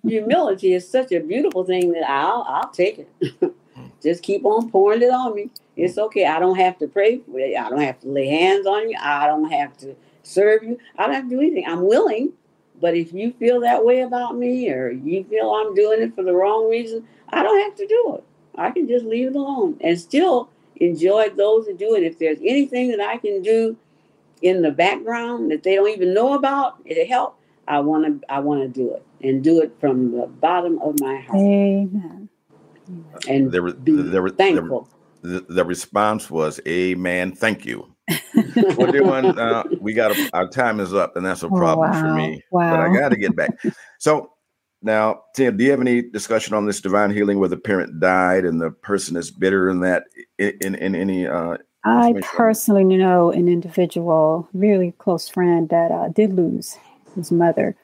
Humility 0.05 0.73
is 0.73 0.89
such 0.89 1.11
a 1.13 1.19
beautiful 1.21 1.63
thing 1.65 1.93
that 1.93 2.09
I'll 2.09 2.45
I'll 2.47 2.71
take 2.71 2.99
it. 2.99 3.55
Just 4.03 4.23
keep 4.23 4.45
on 4.45 4.69
pouring 4.71 5.01
it 5.03 5.11
on 5.11 5.35
me. 5.35 5.51
It's 5.77 5.97
okay. 5.97 6.25
I 6.25 6.39
don't 6.39 6.57
have 6.57 6.77
to 6.79 6.87
pray 6.87 7.19
for 7.19 7.39
you. 7.39 7.57
I 7.57 7.69
don't 7.69 7.81
have 7.81 7.99
to 8.01 8.09
lay 8.09 8.27
hands 8.27 8.67
on 8.67 8.89
you. 8.89 8.97
I 9.01 9.27
don't 9.27 9.51
have 9.51 9.77
to 9.79 9.95
serve 10.23 10.63
you. 10.63 10.77
I 10.97 11.05
don't 11.05 11.15
have 11.15 11.25
to 11.25 11.29
do 11.29 11.39
anything. 11.41 11.65
I'm 11.67 11.85
willing, 11.87 12.33
but 12.81 12.95
if 12.95 13.13
you 13.13 13.33
feel 13.33 13.59
that 13.61 13.85
way 13.85 14.01
about 14.01 14.37
me, 14.37 14.69
or 14.71 14.91
you 14.91 15.23
feel 15.25 15.51
I'm 15.51 15.73
doing 15.75 16.01
it 16.01 16.15
for 16.15 16.23
the 16.23 16.33
wrong 16.33 16.69
reason, 16.69 17.07
I 17.29 17.43
don't 17.43 17.59
have 17.61 17.75
to 17.75 17.87
do 17.87 18.15
it. 18.17 18.23
I 18.55 18.71
can 18.71 18.87
just 18.87 19.05
leave 19.05 19.27
it 19.29 19.35
alone 19.35 19.77
and 19.81 19.99
still 19.99 20.49
enjoy 20.77 21.29
those 21.29 21.65
that 21.65 21.77
do 21.77 21.95
it. 21.95 22.03
If 22.03 22.19
there's 22.19 22.39
anything 22.39 22.91
that 22.91 22.99
I 23.01 23.17
can 23.17 23.41
do 23.41 23.77
in 24.41 24.61
the 24.61 24.71
background 24.71 25.51
that 25.51 25.63
they 25.63 25.75
don't 25.75 25.89
even 25.89 26.13
know 26.13 26.33
about, 26.33 26.75
it'll 26.85 27.07
help. 27.07 27.39
I 27.67 27.79
want 27.79 28.21
to. 28.21 28.31
I 28.31 28.39
want 28.39 28.61
to 28.61 28.67
do 28.67 28.93
it 28.93 29.05
and 29.21 29.43
do 29.43 29.61
it 29.61 29.75
from 29.79 30.11
the 30.11 30.27
bottom 30.27 30.79
of 30.81 30.99
my 30.99 31.17
heart 31.17 31.39
Amen. 31.39 32.29
Uh, 33.13 33.19
and 33.27 33.51
There 33.51 33.63
was 33.63 33.73
be 33.73 33.93
there 33.93 34.21
was 34.21 34.33
thankful. 34.33 34.87
the, 35.21 35.41
the 35.49 35.65
response 35.65 36.29
was 36.29 36.59
amen 36.67 37.31
thank 37.31 37.65
you 37.65 37.94
well 38.77 38.91
doing 38.91 39.25
uh, 39.37 39.63
we 39.79 39.93
got 39.93 40.17
our 40.33 40.47
time 40.47 40.79
is 40.79 40.93
up 40.93 41.15
and 41.15 41.25
that's 41.25 41.43
a 41.43 41.49
Oh, 41.49 41.57
problem 41.57 41.93
for 41.93 42.07
wow. 42.07 42.15
me 42.15 42.43
but 42.51 42.79
i 42.79 42.93
got 42.93 43.09
to 43.09 43.17
get 43.17 43.35
back 43.35 43.51
so 43.99 44.31
now 44.81 45.21
tim 45.35 45.57
do 45.57 45.63
you 45.63 45.71
have 45.71 45.81
any 45.81 46.01
discussion 46.01 46.53
on 46.53 46.65
this 46.65 46.81
divine 46.81 47.11
healing 47.11 47.39
where 47.39 47.49
the 47.49 47.57
parent 47.57 47.99
died 47.99 48.45
and 48.45 48.61
the 48.61 48.71
person 48.71 49.15
is 49.15 49.31
bitter 49.31 49.69
in 49.69 49.79
that 49.79 50.03
in 50.37 50.53
in, 50.61 50.75
in 50.75 50.95
any 50.95 51.25
uh 51.27 51.57
I 51.85 52.07
information 52.07 52.35
on 52.37 52.45
that? 52.45 52.55
personally 52.55 52.83
know 52.83 53.31
an 53.31 53.47
individual, 53.47 54.49
really 54.53 54.91
close 54.97 55.29
friend, 55.29 55.69
that 55.69 55.91
uh, 55.91 56.09
did 56.09 56.33
lose 56.33 56.77
his 57.13 57.31
mother 57.31 57.75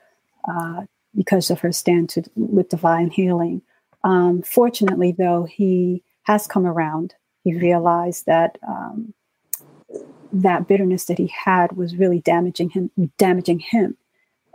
uh, 0.49 0.81
because 1.15 1.51
of 1.51 1.59
her 1.59 1.71
stand 1.71 2.09
to, 2.09 2.23
with 2.35 2.69
divine 2.69 3.11
healing. 3.11 3.61
Um, 4.03 4.41
fortunately, 4.41 5.11
though, 5.15 5.43
he 5.43 6.03
has 6.23 6.47
come 6.47 6.65
around. 6.65 7.13
He 7.43 7.53
realized 7.53 8.25
that 8.25 8.57
um, 8.67 9.13
that 10.33 10.67
bitterness 10.67 11.05
that 11.05 11.17
he 11.17 11.27
had 11.27 11.77
was 11.77 11.95
really 11.95 12.19
damaging 12.19 12.69
him, 12.69 12.91
damaging 13.17 13.59
him, 13.59 13.97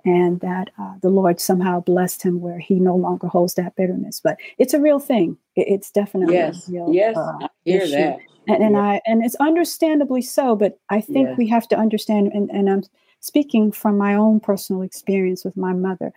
and 0.05 0.41
that 0.41 0.71
uh, 0.79 0.95
the 1.03 1.09
Lord 1.09 1.41
somehow 1.41 1.81
blessed 1.81 2.23
him 2.23 2.41
where 2.41 2.59
he 2.59 2.77
no 2.77 2.95
longer 2.95 3.27
holds 3.27 3.55
that 3.55 3.75
bitterness. 3.77 4.21
But 4.21 4.39
it's 4.59 4.75
a 4.75 4.81
real 4.81 5.01
thing. 5.01 5.37
It, 5.57 5.67
it's 5.69 5.91
definitely 5.91 6.35
yes, 6.35 6.69
real, 6.69 6.93
yes, 6.93 7.17
uh, 7.17 7.33
I 7.41 7.49
hear 7.65 7.83
issue. 7.83 7.91
that. 7.93 8.19
And, 8.49 8.63
and 8.63 8.75
yeah. 8.75 8.81
I 8.81 9.01
and 9.07 9.25
it's 9.25 9.35
understandably 9.37 10.23
so. 10.23 10.55
But 10.55 10.79
I 10.91 11.01
think 11.01 11.31
yes. 11.31 11.39
we 11.39 11.49
have 11.49 11.67
to 11.69 11.77
understand, 11.77 12.31
and, 12.33 12.49
and 12.51 12.71
I'm 12.71 12.85
speaking 13.21 13.73
from 13.73 13.99
my 13.99 14.15
own 14.15 14.39
personal 14.39 14.83
experience 14.83 15.45
with 15.45 15.57
my 15.57 15.73
mother. 15.73 16.13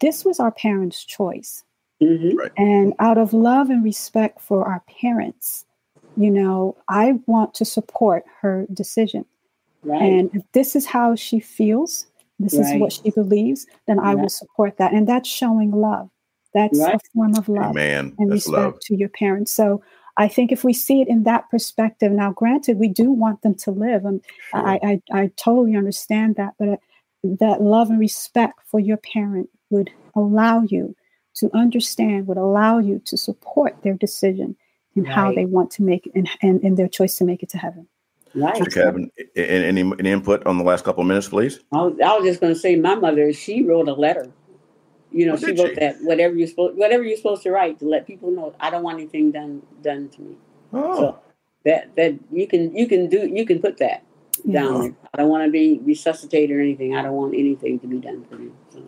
This 0.00 0.24
was 0.24 0.40
our 0.40 0.50
parents' 0.50 1.04
choice, 1.04 1.62
mm-hmm. 2.02 2.36
right. 2.38 2.52
and 2.56 2.94
out 2.98 3.18
of 3.18 3.34
love 3.34 3.68
and 3.68 3.84
respect 3.84 4.40
for 4.40 4.64
our 4.66 4.82
parents, 5.00 5.66
you 6.16 6.30
know, 6.30 6.76
I 6.88 7.14
want 7.26 7.54
to 7.54 7.64
support 7.64 8.24
her 8.40 8.66
decision. 8.72 9.24
Right. 9.82 10.02
And 10.02 10.30
if 10.34 10.42
this 10.52 10.74
is 10.74 10.86
how 10.86 11.14
she 11.14 11.38
feels, 11.38 12.06
this 12.38 12.54
right. 12.54 12.74
is 12.74 12.80
what 12.80 12.92
she 12.92 13.10
believes, 13.10 13.66
then 13.86 13.98
I 13.98 14.14
will 14.14 14.28
support 14.28 14.78
that. 14.78 14.92
And 14.92 15.08
that's 15.08 15.28
showing 15.28 15.70
love. 15.70 16.10
That's 16.54 16.78
right. 16.78 16.94
a 16.94 16.98
form 17.14 17.34
of 17.36 17.48
love 17.48 17.70
Amen. 17.70 18.14
and 18.18 18.30
that's 18.30 18.46
respect 18.46 18.74
love. 18.74 18.80
to 18.80 18.96
your 18.96 19.10
parents. 19.10 19.52
So 19.52 19.82
I 20.16 20.28
think 20.28 20.50
if 20.50 20.64
we 20.64 20.72
see 20.72 21.02
it 21.02 21.08
in 21.08 21.24
that 21.24 21.50
perspective, 21.50 22.10
now 22.12 22.32
granted, 22.32 22.78
we 22.78 22.88
do 22.88 23.10
want 23.10 23.42
them 23.42 23.54
to 23.56 23.70
live, 23.70 24.06
and 24.06 24.22
sure. 24.50 24.66
I, 24.66 24.80
I, 24.82 25.02
I 25.12 25.30
totally 25.36 25.76
understand 25.76 26.36
that, 26.36 26.54
but 26.58 26.68
uh, 26.68 26.76
that 27.22 27.60
love 27.60 27.90
and 27.90 28.00
respect 28.00 28.60
for 28.70 28.80
your 28.80 28.96
parent 28.96 29.50
would 29.68 29.90
allow 30.14 30.62
you 30.62 30.96
to 31.34 31.50
understand, 31.52 32.26
would 32.26 32.38
allow 32.38 32.78
you 32.78 33.00
to 33.04 33.16
support 33.16 33.82
their 33.82 33.92
decision 33.92 34.56
in 34.96 35.04
right. 35.04 35.12
how 35.12 35.32
they 35.32 35.44
want 35.44 35.70
to 35.72 35.82
make 35.82 36.10
and, 36.14 36.28
and, 36.42 36.62
and 36.62 36.76
their 36.76 36.88
choice 36.88 37.14
to 37.16 37.24
make 37.24 37.42
it 37.42 37.48
to 37.50 37.58
heaven. 37.58 37.86
Right. 38.34 38.60
Mr. 38.60 38.72
Cavin, 38.72 39.10
any, 39.36 39.80
any 39.80 40.10
input 40.10 40.46
on 40.46 40.58
the 40.58 40.64
last 40.64 40.84
couple 40.84 41.02
of 41.02 41.06
minutes, 41.06 41.28
please? 41.28 41.60
I 41.72 41.82
was, 41.82 41.94
I 42.04 42.16
was 42.16 42.24
just 42.24 42.40
going 42.40 42.52
to 42.52 42.58
say, 42.58 42.76
my 42.76 42.94
mother, 42.94 43.32
she 43.32 43.62
wrote 43.62 43.88
a 43.88 43.94
letter. 43.94 44.30
You 45.10 45.26
know, 45.26 45.36
she 45.36 45.52
wrote 45.52 45.68
she? 45.68 45.74
that 45.76 45.96
whatever 46.02 46.34
you're 46.34 46.48
supposed 46.48 46.76
whatever 46.76 47.02
you're 47.04 47.16
supposed 47.16 47.42
to 47.44 47.50
write 47.50 47.78
to 47.78 47.88
let 47.88 48.06
people 48.06 48.30
know 48.30 48.54
I 48.60 48.68
don't 48.68 48.82
want 48.82 48.98
anything 48.98 49.30
done 49.30 49.62
done 49.80 50.10
to 50.10 50.20
me. 50.20 50.36
Oh. 50.74 50.96
So 50.96 51.18
that 51.64 51.94
that 51.96 52.18
you 52.30 52.46
can 52.46 52.76
you 52.76 52.86
can 52.86 53.08
do 53.08 53.26
you 53.26 53.46
can 53.46 53.60
put 53.60 53.78
that 53.78 54.02
down 54.50 54.80
there. 54.80 54.94
I 55.14 55.18
don't 55.18 55.28
want 55.28 55.46
to 55.46 55.50
be 55.50 55.80
resuscitated 55.84 56.54
or 56.54 56.60
anything. 56.60 56.96
I 56.96 57.02
don't 57.02 57.14
want 57.14 57.34
anything 57.34 57.78
to 57.80 57.86
be 57.86 57.98
done 57.98 58.26
for 58.28 58.36
me. 58.36 58.50
So 58.68 58.82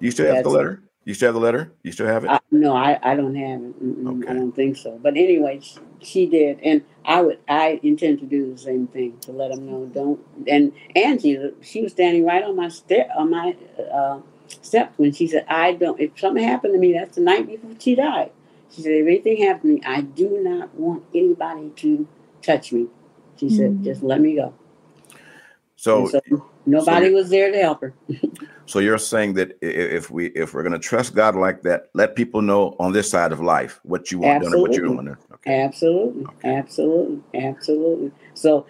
you 0.00 0.10
still 0.10 0.34
have 0.34 0.44
the 0.44 0.50
letter? 0.50 0.82
You 1.04 1.12
still 1.12 1.28
have 1.28 1.34
the 1.34 1.40
letter? 1.40 1.70
You 1.82 1.92
still 1.92 2.06
have 2.06 2.24
it? 2.24 2.30
Uh, 2.30 2.38
no, 2.50 2.74
I, 2.74 2.98
I 3.02 3.14
don't 3.14 3.34
have 3.34 3.60
it. 3.62 3.74
Okay. 4.06 4.30
I 4.30 4.34
don't 4.34 4.52
think 4.52 4.76
so. 4.76 4.98
But 5.02 5.16
anyway, 5.16 5.60
she, 5.60 5.78
she, 6.00 6.26
did, 6.26 6.60
and 6.62 6.82
I 7.04 7.20
would 7.20 7.38
I 7.46 7.78
intend 7.82 8.20
to 8.20 8.26
do 8.26 8.52
the 8.52 8.58
same 8.58 8.86
thing 8.86 9.18
to 9.20 9.32
let 9.32 9.50
them 9.50 9.66
know. 9.66 9.84
Don't 9.86 10.20
and 10.48 10.72
Angie, 10.96 11.52
she 11.60 11.82
was 11.82 11.92
standing 11.92 12.24
right 12.24 12.42
on 12.42 12.56
my 12.56 12.68
step 12.68 13.10
on 13.16 13.30
my 13.30 13.54
uh, 13.92 14.20
steps 14.48 14.98
when 14.98 15.12
she 15.12 15.26
said, 15.26 15.44
"I 15.46 15.74
don't. 15.74 16.00
If 16.00 16.18
something 16.18 16.42
happened 16.42 16.72
to 16.72 16.80
me, 16.80 16.94
that's 16.94 17.16
the 17.16 17.22
night 17.22 17.46
before 17.46 17.72
she 17.78 17.94
died." 17.94 18.32
She 18.70 18.80
said, 18.80 18.92
"If 18.92 19.06
anything 19.06 19.42
happened 19.42 19.82
to 19.82 19.88
me, 19.88 19.94
I 19.94 20.00
do 20.00 20.40
not 20.42 20.74
want 20.74 21.04
anybody 21.14 21.70
to 21.76 22.08
touch 22.40 22.72
me." 22.72 22.86
She 23.36 23.46
mm-hmm. 23.46 23.56
said, 23.56 23.84
"Just 23.84 24.02
let 24.02 24.22
me 24.22 24.36
go." 24.36 24.54
So, 25.76 26.08
so 26.08 26.20
nobody 26.64 27.10
so 27.10 27.14
was 27.14 27.28
there 27.28 27.52
to 27.52 27.58
help 27.58 27.82
her. 27.82 27.92
So 28.66 28.78
you're 28.78 28.98
saying 28.98 29.34
that 29.34 29.58
if 29.60 30.10
we 30.10 30.26
if 30.28 30.54
we're 30.54 30.62
going 30.62 30.72
to 30.72 30.78
trust 30.78 31.14
God 31.14 31.34
like 31.34 31.62
that, 31.62 31.90
let 31.94 32.16
people 32.16 32.42
know 32.42 32.74
on 32.78 32.92
this 32.92 33.10
side 33.10 33.32
of 33.32 33.40
life 33.40 33.80
what 33.82 34.10
you 34.10 34.18
want 34.18 34.44
Absolutely. 34.44 34.50
done 34.50 34.54
and 34.54 34.62
what 34.62 34.76
you're 34.76 35.04
doing. 35.04 35.16
Okay. 35.34 35.60
Absolutely, 35.62 36.24
okay. 36.24 36.54
absolutely, 36.56 37.22
absolutely. 37.34 38.12
So 38.32 38.66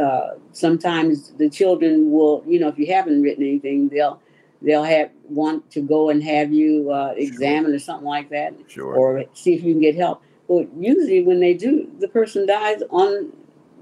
uh, 0.00 0.30
sometimes 0.52 1.32
the 1.32 1.50
children 1.50 2.10
will, 2.10 2.42
you 2.46 2.58
know, 2.58 2.68
if 2.68 2.78
you 2.78 2.86
haven't 2.92 3.22
written 3.22 3.44
anything, 3.44 3.88
they'll 3.90 4.20
they'll 4.62 4.84
have 4.84 5.10
want 5.24 5.70
to 5.72 5.82
go 5.82 6.08
and 6.08 6.22
have 6.22 6.52
you 6.52 6.90
uh, 6.90 7.12
examine 7.16 7.70
sure. 7.70 7.74
or 7.74 7.78
something 7.78 8.08
like 8.08 8.30
that, 8.30 8.54
sure. 8.68 8.94
or 8.94 9.24
see 9.34 9.54
if 9.54 9.62
you 9.62 9.74
can 9.74 9.82
get 9.82 9.94
help. 9.94 10.22
But 10.48 10.68
usually, 10.78 11.22
when 11.22 11.40
they 11.40 11.54
do, 11.54 11.90
the 12.00 12.08
person 12.08 12.46
dies 12.46 12.82
on 12.90 13.32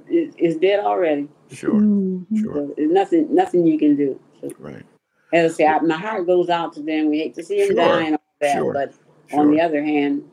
is, 0.08 0.34
is 0.36 0.56
dead 0.56 0.80
already. 0.80 1.28
Sure, 1.52 1.74
mm-hmm. 1.74 2.42
sure. 2.42 2.54
So 2.54 2.74
there's 2.76 2.90
nothing 2.90 3.32
nothing 3.32 3.64
you 3.64 3.78
can 3.78 3.94
do. 3.94 4.18
So, 4.40 4.50
right 4.58 4.84
as 5.32 5.52
I 5.52 5.56
say, 5.56 5.66
I, 5.66 5.78
my 5.80 5.96
heart 5.96 6.26
goes 6.26 6.48
out 6.48 6.72
to 6.74 6.82
them. 6.82 7.10
We 7.10 7.18
hate 7.18 7.34
to 7.34 7.42
see 7.42 7.58
them 7.58 7.68
sure. 7.68 7.76
die 7.76 8.02
and 8.02 8.14
all 8.16 8.22
that, 8.40 8.56
sure. 8.56 8.72
but 8.72 8.94
sure. 9.30 9.40
on 9.40 9.50
the 9.50 9.60
other 9.60 9.82
hand, 9.82 10.28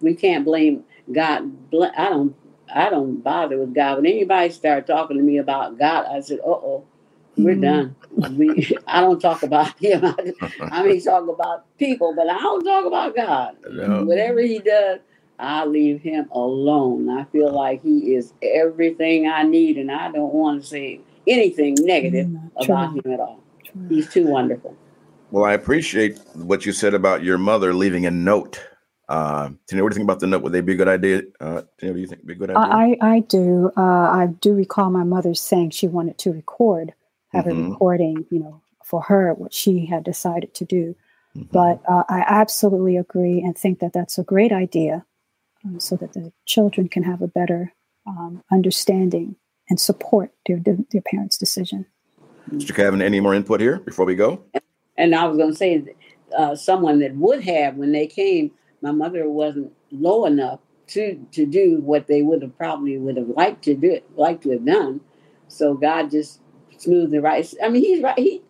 we 0.00 0.14
can't 0.14 0.44
blame 0.44 0.84
God. 1.12 1.50
I 1.96 2.08
don't. 2.08 2.36
I 2.72 2.88
don't 2.88 3.20
bother 3.20 3.58
with 3.58 3.74
God. 3.74 3.96
When 3.96 4.06
anybody 4.06 4.50
start 4.50 4.86
talking 4.86 5.16
to 5.16 5.22
me 5.22 5.38
about 5.38 5.78
God, 5.78 6.06
I 6.06 6.20
said, 6.20 6.38
"Uh 6.40 6.50
oh, 6.50 6.86
we're 7.36 7.54
mm-hmm. 7.54 7.60
done." 8.16 8.38
We, 8.38 8.76
I 8.86 9.00
don't 9.00 9.20
talk 9.20 9.42
about 9.42 9.78
him. 9.82 10.04
I 10.60 10.82
mean, 10.84 11.00
talk 11.04 11.28
about 11.28 11.76
people, 11.78 12.14
but 12.14 12.28
I 12.28 12.38
don't 12.38 12.64
talk 12.64 12.86
about 12.86 13.16
God. 13.16 13.56
No. 13.70 14.04
Whatever 14.04 14.40
He 14.40 14.60
does, 14.60 15.00
I 15.38 15.64
leave 15.64 16.00
Him 16.00 16.28
alone. 16.32 17.08
I 17.10 17.24
feel 17.24 17.52
like 17.52 17.82
He 17.82 18.14
is 18.14 18.32
everything 18.42 19.28
I 19.28 19.42
need, 19.42 19.76
and 19.78 19.90
I 19.90 20.10
don't 20.10 20.32
want 20.32 20.62
to 20.62 20.68
say 20.68 21.00
anything 21.26 21.76
negative 21.80 22.26
mm, 22.28 22.50
about 22.56 22.94
Him 22.94 23.12
at 23.12 23.20
all. 23.20 23.40
He's 23.88 24.12
too 24.12 24.26
wonderful. 24.26 24.76
Well, 25.30 25.44
I 25.44 25.52
appreciate 25.52 26.18
what 26.34 26.66
you 26.66 26.72
said 26.72 26.94
about 26.94 27.22
your 27.22 27.38
mother 27.38 27.72
leaving 27.72 28.06
a 28.06 28.10
note. 28.10 28.60
Uh, 29.08 29.50
Tina, 29.66 29.82
what 29.82 29.90
do 29.90 29.94
you 29.94 29.98
think 29.98 30.06
about 30.06 30.20
the 30.20 30.26
note? 30.26 30.42
Would 30.42 30.52
they 30.52 30.60
be 30.60 30.72
a 30.72 30.76
good 30.76 30.88
idea? 30.88 31.22
Uh, 31.40 31.62
Tina, 31.78 31.94
do 31.94 32.00
you 32.00 32.06
think 32.06 32.22
would 32.22 32.26
be 32.26 32.34
a 32.34 32.36
good 32.36 32.50
idea? 32.50 32.62
I, 32.62 32.96
I 33.00 33.20
do. 33.20 33.72
Uh, 33.76 33.80
I 33.80 34.28
do 34.40 34.54
recall 34.54 34.90
my 34.90 35.04
mother 35.04 35.34
saying 35.34 35.70
she 35.70 35.88
wanted 35.88 36.18
to 36.18 36.32
record, 36.32 36.94
have 37.32 37.44
mm-hmm. 37.44 37.66
a 37.66 37.70
recording, 37.70 38.26
you 38.30 38.40
know, 38.40 38.60
for 38.84 39.02
her, 39.02 39.34
what 39.34 39.52
she 39.52 39.86
had 39.86 40.04
decided 40.04 40.54
to 40.54 40.64
do. 40.64 40.96
Mm-hmm. 41.36 41.48
But 41.52 41.80
uh, 41.88 42.04
I 42.08 42.24
absolutely 42.26 42.96
agree 42.96 43.40
and 43.40 43.56
think 43.56 43.78
that 43.80 43.92
that's 43.92 44.18
a 44.18 44.24
great 44.24 44.52
idea 44.52 45.04
um, 45.64 45.78
so 45.78 45.96
that 45.96 46.12
the 46.12 46.32
children 46.46 46.88
can 46.88 47.04
have 47.04 47.22
a 47.22 47.28
better 47.28 47.72
um, 48.06 48.42
understanding 48.50 49.36
and 49.68 49.78
support 49.78 50.32
their, 50.46 50.58
their 50.58 51.02
parents' 51.02 51.38
decision. 51.38 51.86
Mr. 52.52 52.74
Cavin, 52.74 53.02
any 53.02 53.20
more 53.20 53.34
input 53.34 53.60
here 53.60 53.78
before 53.80 54.04
we 54.04 54.14
go? 54.14 54.42
And 54.96 55.14
I 55.14 55.26
was 55.26 55.36
going 55.36 55.50
to 55.50 55.56
say, 55.56 55.84
uh, 56.36 56.54
someone 56.54 56.98
that 57.00 57.14
would 57.16 57.42
have 57.42 57.76
when 57.76 57.92
they 57.92 58.06
came, 58.06 58.50
my 58.82 58.92
mother 58.92 59.28
wasn't 59.28 59.72
low 59.90 60.24
enough 60.26 60.60
to 60.88 61.24
to 61.32 61.46
do 61.46 61.80
what 61.82 62.06
they 62.08 62.22
would 62.22 62.42
have 62.42 62.56
probably 62.58 62.98
would 62.98 63.16
have 63.16 63.28
liked 63.28 63.62
to 63.64 63.74
do 63.74 64.00
liked 64.16 64.42
to 64.42 64.50
have 64.50 64.64
done. 64.64 65.00
So 65.48 65.74
God 65.74 66.10
just 66.10 66.40
smoothed 66.78 67.12
the 67.12 67.20
right. 67.20 67.52
I 67.62 67.68
mean, 67.68 67.82
he's 67.82 68.02
right. 68.02 68.18
He, 68.18 68.42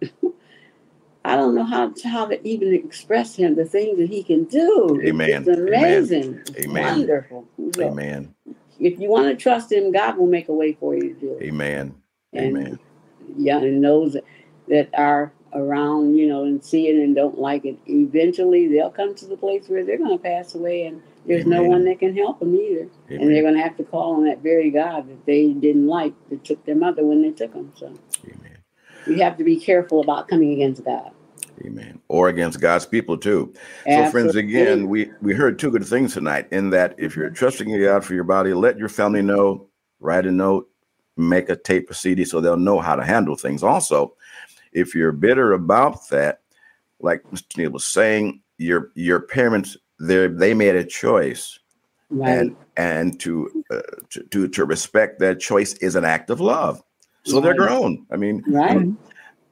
I 1.25 1.37
don't 1.37 1.55
know 1.55 1.65
how 1.65 1.93
how 2.05 2.27
to 2.27 2.49
even 2.49 2.75
express 2.75 3.35
him 3.35 3.57
the 3.57 3.65
things 3.65 3.99
that 3.99 4.09
he 4.09 4.23
can 4.23 4.45
do. 4.45 5.01
Amen. 5.05 5.45
It's 5.47 5.49
amazing. 5.49 6.43
Amen. 6.59 6.99
wonderful. 6.99 7.47
So 7.75 7.89
Amen. 7.89 8.35
If 8.79 8.99
you 8.99 9.11
want 9.11 9.29
to 9.29 9.37
trust 9.37 9.71
him, 9.71 9.93
God 9.93 10.17
will 10.17 10.27
make 10.27 10.49
a 10.49 10.55
way 10.55 10.73
for 10.73 10.95
you 10.95 11.15
to 11.15 11.21
do 11.21 11.33
it. 11.35 11.43
Amen. 11.43 11.95
And 12.33 12.57
Amen 12.57 12.79
young 13.37 13.65
and 13.65 13.85
those 13.85 14.17
that 14.69 14.89
are 14.95 15.33
around, 15.55 16.17
you 16.17 16.29
know, 16.29 16.45
and 16.45 16.63
see 16.63 16.89
it 16.89 16.97
and 16.97 17.15
don't 17.15 17.39
like 17.39 17.65
it, 17.65 17.77
eventually 17.87 18.69
they'll 18.69 18.91
come 18.91 19.15
to 19.15 19.27
the 19.27 19.37
place 19.37 19.69
where 19.69 19.85
they're 19.85 19.99
going 19.99 20.17
to 20.17 20.23
pass 20.23 20.55
away 20.55 20.87
and 20.87 21.03
there's 21.27 21.45
Amen. 21.45 21.63
no 21.63 21.69
one 21.69 21.85
that 21.85 21.99
can 21.99 22.17
help 22.17 22.41
them 22.41 22.55
either. 22.55 22.89
Amen. 23.09 23.21
And 23.21 23.31
they're 23.31 23.43
going 23.43 23.55
to 23.55 23.63
have 23.63 23.77
to 23.77 23.85
call 23.85 24.15
on 24.15 24.25
that 24.25 24.43
very 24.43 24.71
God 24.71 25.09
that 25.09 25.27
they 25.27 25.49
didn't 25.49 25.87
like 25.87 26.15
that 26.31 26.45
took 26.45 26.65
their 26.65 26.77
mother 26.77 27.05
when 27.05 27.23
they 27.23 27.31
took 27.31 27.53
them. 27.53 27.73
So 27.77 27.93
Amen. 28.25 28.59
you 29.07 29.23
have 29.23 29.37
to 29.39 29.45
be 29.45 29.59
careful 29.59 30.01
about 30.01 30.29
coming 30.29 30.53
against 30.53 30.85
God. 30.85 31.11
Amen. 31.65 32.01
Or 32.09 32.29
against 32.29 32.61
God's 32.61 32.87
people 32.87 33.19
too. 33.19 33.53
Absolutely. 33.87 34.07
So, 34.07 34.11
friends, 34.11 34.37
again, 34.37 34.89
we 34.89 35.11
we 35.21 35.35
heard 35.35 35.59
two 35.59 35.71
good 35.71 35.85
things 35.85 36.15
tonight. 36.15 36.49
In 36.53 36.71
that, 36.71 36.95
if 36.97 37.17
you're 37.17 37.29
trusting 37.29 37.69
God 37.83 38.03
for 38.03 38.15
your 38.15 38.25
body, 38.25 38.55
let 38.55 38.79
your 38.79 38.89
family 38.89 39.21
know. 39.21 39.67
Write 40.03 40.25
a 40.25 40.31
note 40.31 40.71
make 41.17 41.49
a 41.49 41.57
tape 41.57 41.91
or 41.91 41.95
CD 41.95 42.25
so 42.25 42.41
they'll 42.41 42.57
know 42.57 42.81
how 42.81 42.97
to 42.97 43.05
handle 43.05 43.37
things. 43.37 43.63
Also, 43.63 44.15
if 44.73 44.95
you're 44.95 45.13
bitter 45.13 45.53
about 45.53 46.09
that, 46.11 46.41
like 47.01 47.23
Mr. 47.31 47.59
Neal 47.59 47.71
was 47.71 47.85
saying, 47.85 48.41
your 48.59 48.93
your 48.95 49.21
parents 49.21 49.77
they 49.99 50.27
they 50.29 50.55
made 50.55 50.77
a 50.77 50.85
choice, 50.85 51.59
right. 52.11 52.31
and 52.31 52.57
and 52.77 53.21
to, 53.21 53.65
uh, 53.71 53.81
to, 54.11 54.23
to 54.25 54.49
to 54.49 54.65
respect 54.65 55.19
that 55.21 55.41
choice 55.41 55.75
is 55.75 55.97
an 55.97 56.05
act 56.05 56.31
of 56.31 56.41
love. 56.41 56.83
So 57.25 57.37
right. 57.37 57.43
they're 57.43 57.55
grown. 57.55 58.07
I 58.11 58.17
mean, 58.17 58.43
right. 58.47 58.87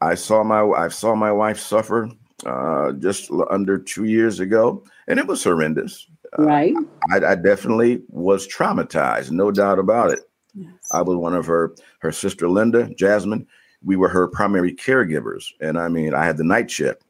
I 0.01 0.15
saw 0.15 0.45
my 0.45 0.63
I 0.63 0.89
saw 0.89 1.15
my 1.15 1.33
wife 1.33 1.59
suffer 1.59 2.11
uh, 2.47 2.93
just 2.93 3.31
under 3.51 3.79
two 3.79 4.05
years 4.05 4.41
ago, 4.41 4.85
and 5.07 5.19
it 5.19 5.27
was 5.27 5.43
horrendous. 5.43 6.07
Uh, 6.39 6.43
right. 6.45 6.75
Uh, 6.77 6.83
I, 7.11 7.33
I 7.33 7.35
definitely 7.35 8.03
was 8.09 8.47
traumatized, 8.47 9.31
no 9.31 9.51
doubt 9.51 9.79
about 9.79 10.13
it. 10.13 10.21
Yes. 10.59 10.73
I 10.93 11.03
was 11.03 11.17
one 11.17 11.35
of 11.35 11.47
her 11.47 11.75
her 12.01 12.13
sister 12.13 12.49
Linda, 12.49 12.89
Jasmine. 12.95 13.47
We 13.85 13.97
were 13.97 14.09
her 14.09 14.27
primary 14.27 14.75
caregivers, 14.75 15.45
and 15.61 15.79
I 15.79 15.89
mean, 15.89 16.13
I 16.15 16.25
had 16.25 16.37
the 16.37 16.45
night 16.45 16.71
shift, 16.71 17.03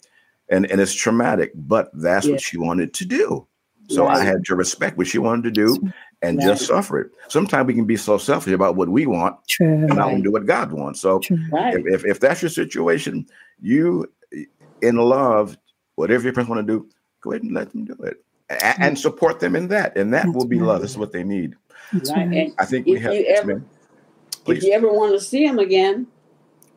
and 0.49 0.71
and 0.71 0.81
it's 0.81 0.93
traumatic, 0.95 1.53
but 1.55 1.91
that's 1.95 2.27
yes. 2.27 2.33
what 2.33 2.41
she 2.43 2.59
wanted 2.59 2.93
to 2.95 3.05
do. 3.05 3.47
So 3.91 4.07
I 4.07 4.23
had 4.23 4.45
to 4.45 4.55
respect 4.55 4.99
what 4.99 5.07
she 5.07 5.17
wanted 5.17 5.45
to 5.45 5.51
do 5.51 5.91
and 6.21 6.37
Right. 6.37 6.47
just 6.49 6.67
suffer 6.67 7.01
it. 7.01 7.11
Sometimes 7.29 7.67
we 7.67 7.73
can 7.73 7.87
be 7.87 7.97
so 7.97 8.19
selfish 8.19 8.53
about 8.53 8.77
what 8.77 8.91
we 8.91 9.07
want 9.07 9.37
True. 9.49 9.67
and 9.67 9.89
not 9.97 10.09
Right. 10.09 10.23
do 10.23 10.31
what 10.31 10.45
God 10.45 10.73
wants. 10.73 11.01
So 11.01 11.23
Right. 11.51 11.73
if, 11.75 11.87
if, 11.87 12.05
if 12.05 12.21
that's 12.21 12.43
your 12.43 12.51
situation, 12.51 13.25
you 13.63 14.05
in 14.83 14.97
love, 14.97 15.57
whatever 15.95 16.25
your 16.25 16.35
parents 16.35 16.51
want 16.51 16.67
to 16.67 16.71
do, 16.71 16.87
go 17.23 17.31
ahead 17.33 17.45
and 17.45 17.53
let 17.55 17.71
them 17.73 17.87
do 17.87 17.95
it. 18.05 18.23
A- 18.51 18.79
And, 18.79 18.99
support 18.99 19.41
them 19.41 19.57
in 19.57 19.69
that. 19.69 19.97
And 19.97 20.13
that 20.13 20.27
That's 20.27 20.37
will 20.37 20.47
be 20.47 20.59
love. 20.59 20.69
right. 20.77 20.83
this 20.83 20.91
is 20.91 20.99
what 20.99 21.13
they 21.13 21.25
need. 21.25 21.55
That's 21.93 22.11
Right. 22.13 22.29
right. 22.29 22.53
I 22.59 22.65
think 22.65 22.87
we 22.87 22.97
If 22.97 23.03
have 23.03 23.15
you 23.15 23.25
ever- 23.27 23.47
ma'am. 23.55 23.69
if 24.47 24.63
you 24.63 24.73
ever 24.73 24.93
want 24.93 25.13
to 25.13 25.21
see 25.21 25.47
them 25.47 25.59
again, 25.59 26.07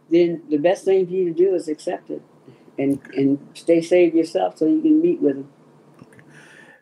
then 0.09 0.41
the 0.49 0.57
best 0.57 0.85
thing 0.85 1.05
for 1.05 1.13
you 1.13 1.25
to 1.25 1.33
do 1.33 1.53
is 1.55 1.67
accept 1.67 2.09
it 2.09 2.21
and 2.79 2.99
and 3.15 3.37
stay 3.53 3.81
saved 3.81 4.15
yourself 4.15 4.57
so 4.57 4.65
you 4.65 4.81
can 4.81 5.01
meet 5.01 5.21
with 5.21 5.35
them. 5.35 5.47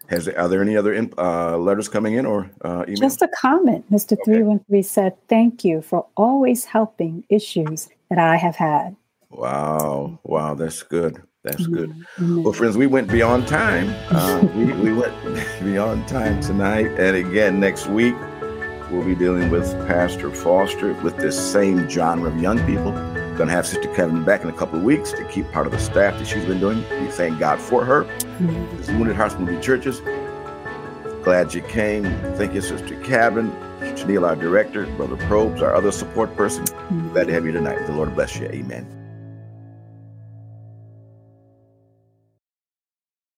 Has 0.08 0.28
are 0.28 0.48
there 0.48 0.62
any 0.62 0.76
other 0.76 1.08
uh, 1.20 1.56
letters 1.58 1.88
coming 1.88 2.16
in 2.16 2.26
or 2.26 2.50
uh, 2.66 2.84
email? 2.88 2.96
Just 3.02 3.22
a 3.22 3.28
comment. 3.28 3.86
Mr. 3.92 4.18
313 4.26 4.82
said, 4.84 5.14
Thank 5.28 5.64
you 5.64 5.82
for 5.84 6.08
always 6.18 6.66
helping 6.66 7.24
issues 7.30 7.90
that 8.10 8.18
I 8.18 8.36
have 8.38 8.56
had. 8.56 8.96
wow, 9.30 10.18
wow, 10.24 10.56
that's 10.56 10.82
good. 10.82 11.22
That's 11.52 11.68
good. 11.68 11.94
Amen. 12.20 12.44
Well, 12.44 12.54
friends, 12.54 12.78
we 12.78 12.88
went 12.88 13.10
beyond 13.10 13.48
time. 13.48 13.90
Uh, 14.20 14.42
we, 14.56 14.66
we 14.74 14.94
went 14.94 15.14
beyond 15.64 16.08
time 16.08 16.42
tonight. 16.42 16.88
And 17.00 17.16
again, 17.16 17.60
next 17.60 17.88
week, 17.88 18.16
we'll 18.92 19.06
be 19.06 19.16
dealing 19.16 19.50
with 19.50 19.72
Pastor 19.88 20.32
Foster 20.32 20.94
with 20.96 21.16
this 21.18 21.40
same 21.52 21.88
genre 21.90 22.30
of 22.30 22.42
young 22.42 22.58
people. 22.66 22.92
Going 22.92 23.48
to 23.48 23.52
have 23.52 23.66
Sister 23.68 23.88
Cavin 23.94 24.26
back 24.26 24.42
in 24.44 24.50
a 24.50 24.54
couple 24.54 24.80
of 24.80 24.84
weeks 24.84 25.12
to 25.14 25.24
keep 25.26 25.50
part 25.52 25.66
of 25.68 25.72
the 25.72 25.80
staff 25.80 26.18
that 26.18 26.28
she's 26.28 26.44
been 26.46 26.60
doing. 26.60 26.78
We 27.02 27.12
thank 27.12 27.40
God 27.40 27.60
for 27.60 27.86
her. 27.86 28.04
This 28.78 28.90
is 28.90 28.96
Wounded 28.96 29.16
Hearts 29.16 29.36
Movie 29.36 29.62
Churches. 29.62 30.02
Glad 31.24 31.54
you 31.54 31.62
came. 31.62 32.04
Thank 32.36 32.54
you, 32.54 32.62
Sister 32.62 32.96
Cavin, 33.02 33.52
Janelle, 33.96 34.28
our 34.28 34.36
director, 34.36 34.86
Brother 34.98 35.18
Probes, 35.28 35.62
our 35.62 35.76
other 35.76 35.92
support 35.92 36.36
person. 36.36 36.66
Glad 37.14 37.28
to 37.28 37.34
have 37.34 37.46
you 37.46 37.52
tonight. 37.52 37.86
The 37.86 37.94
Lord 37.94 38.16
bless 38.16 38.36
you. 38.38 38.48
Amen. 38.48 38.99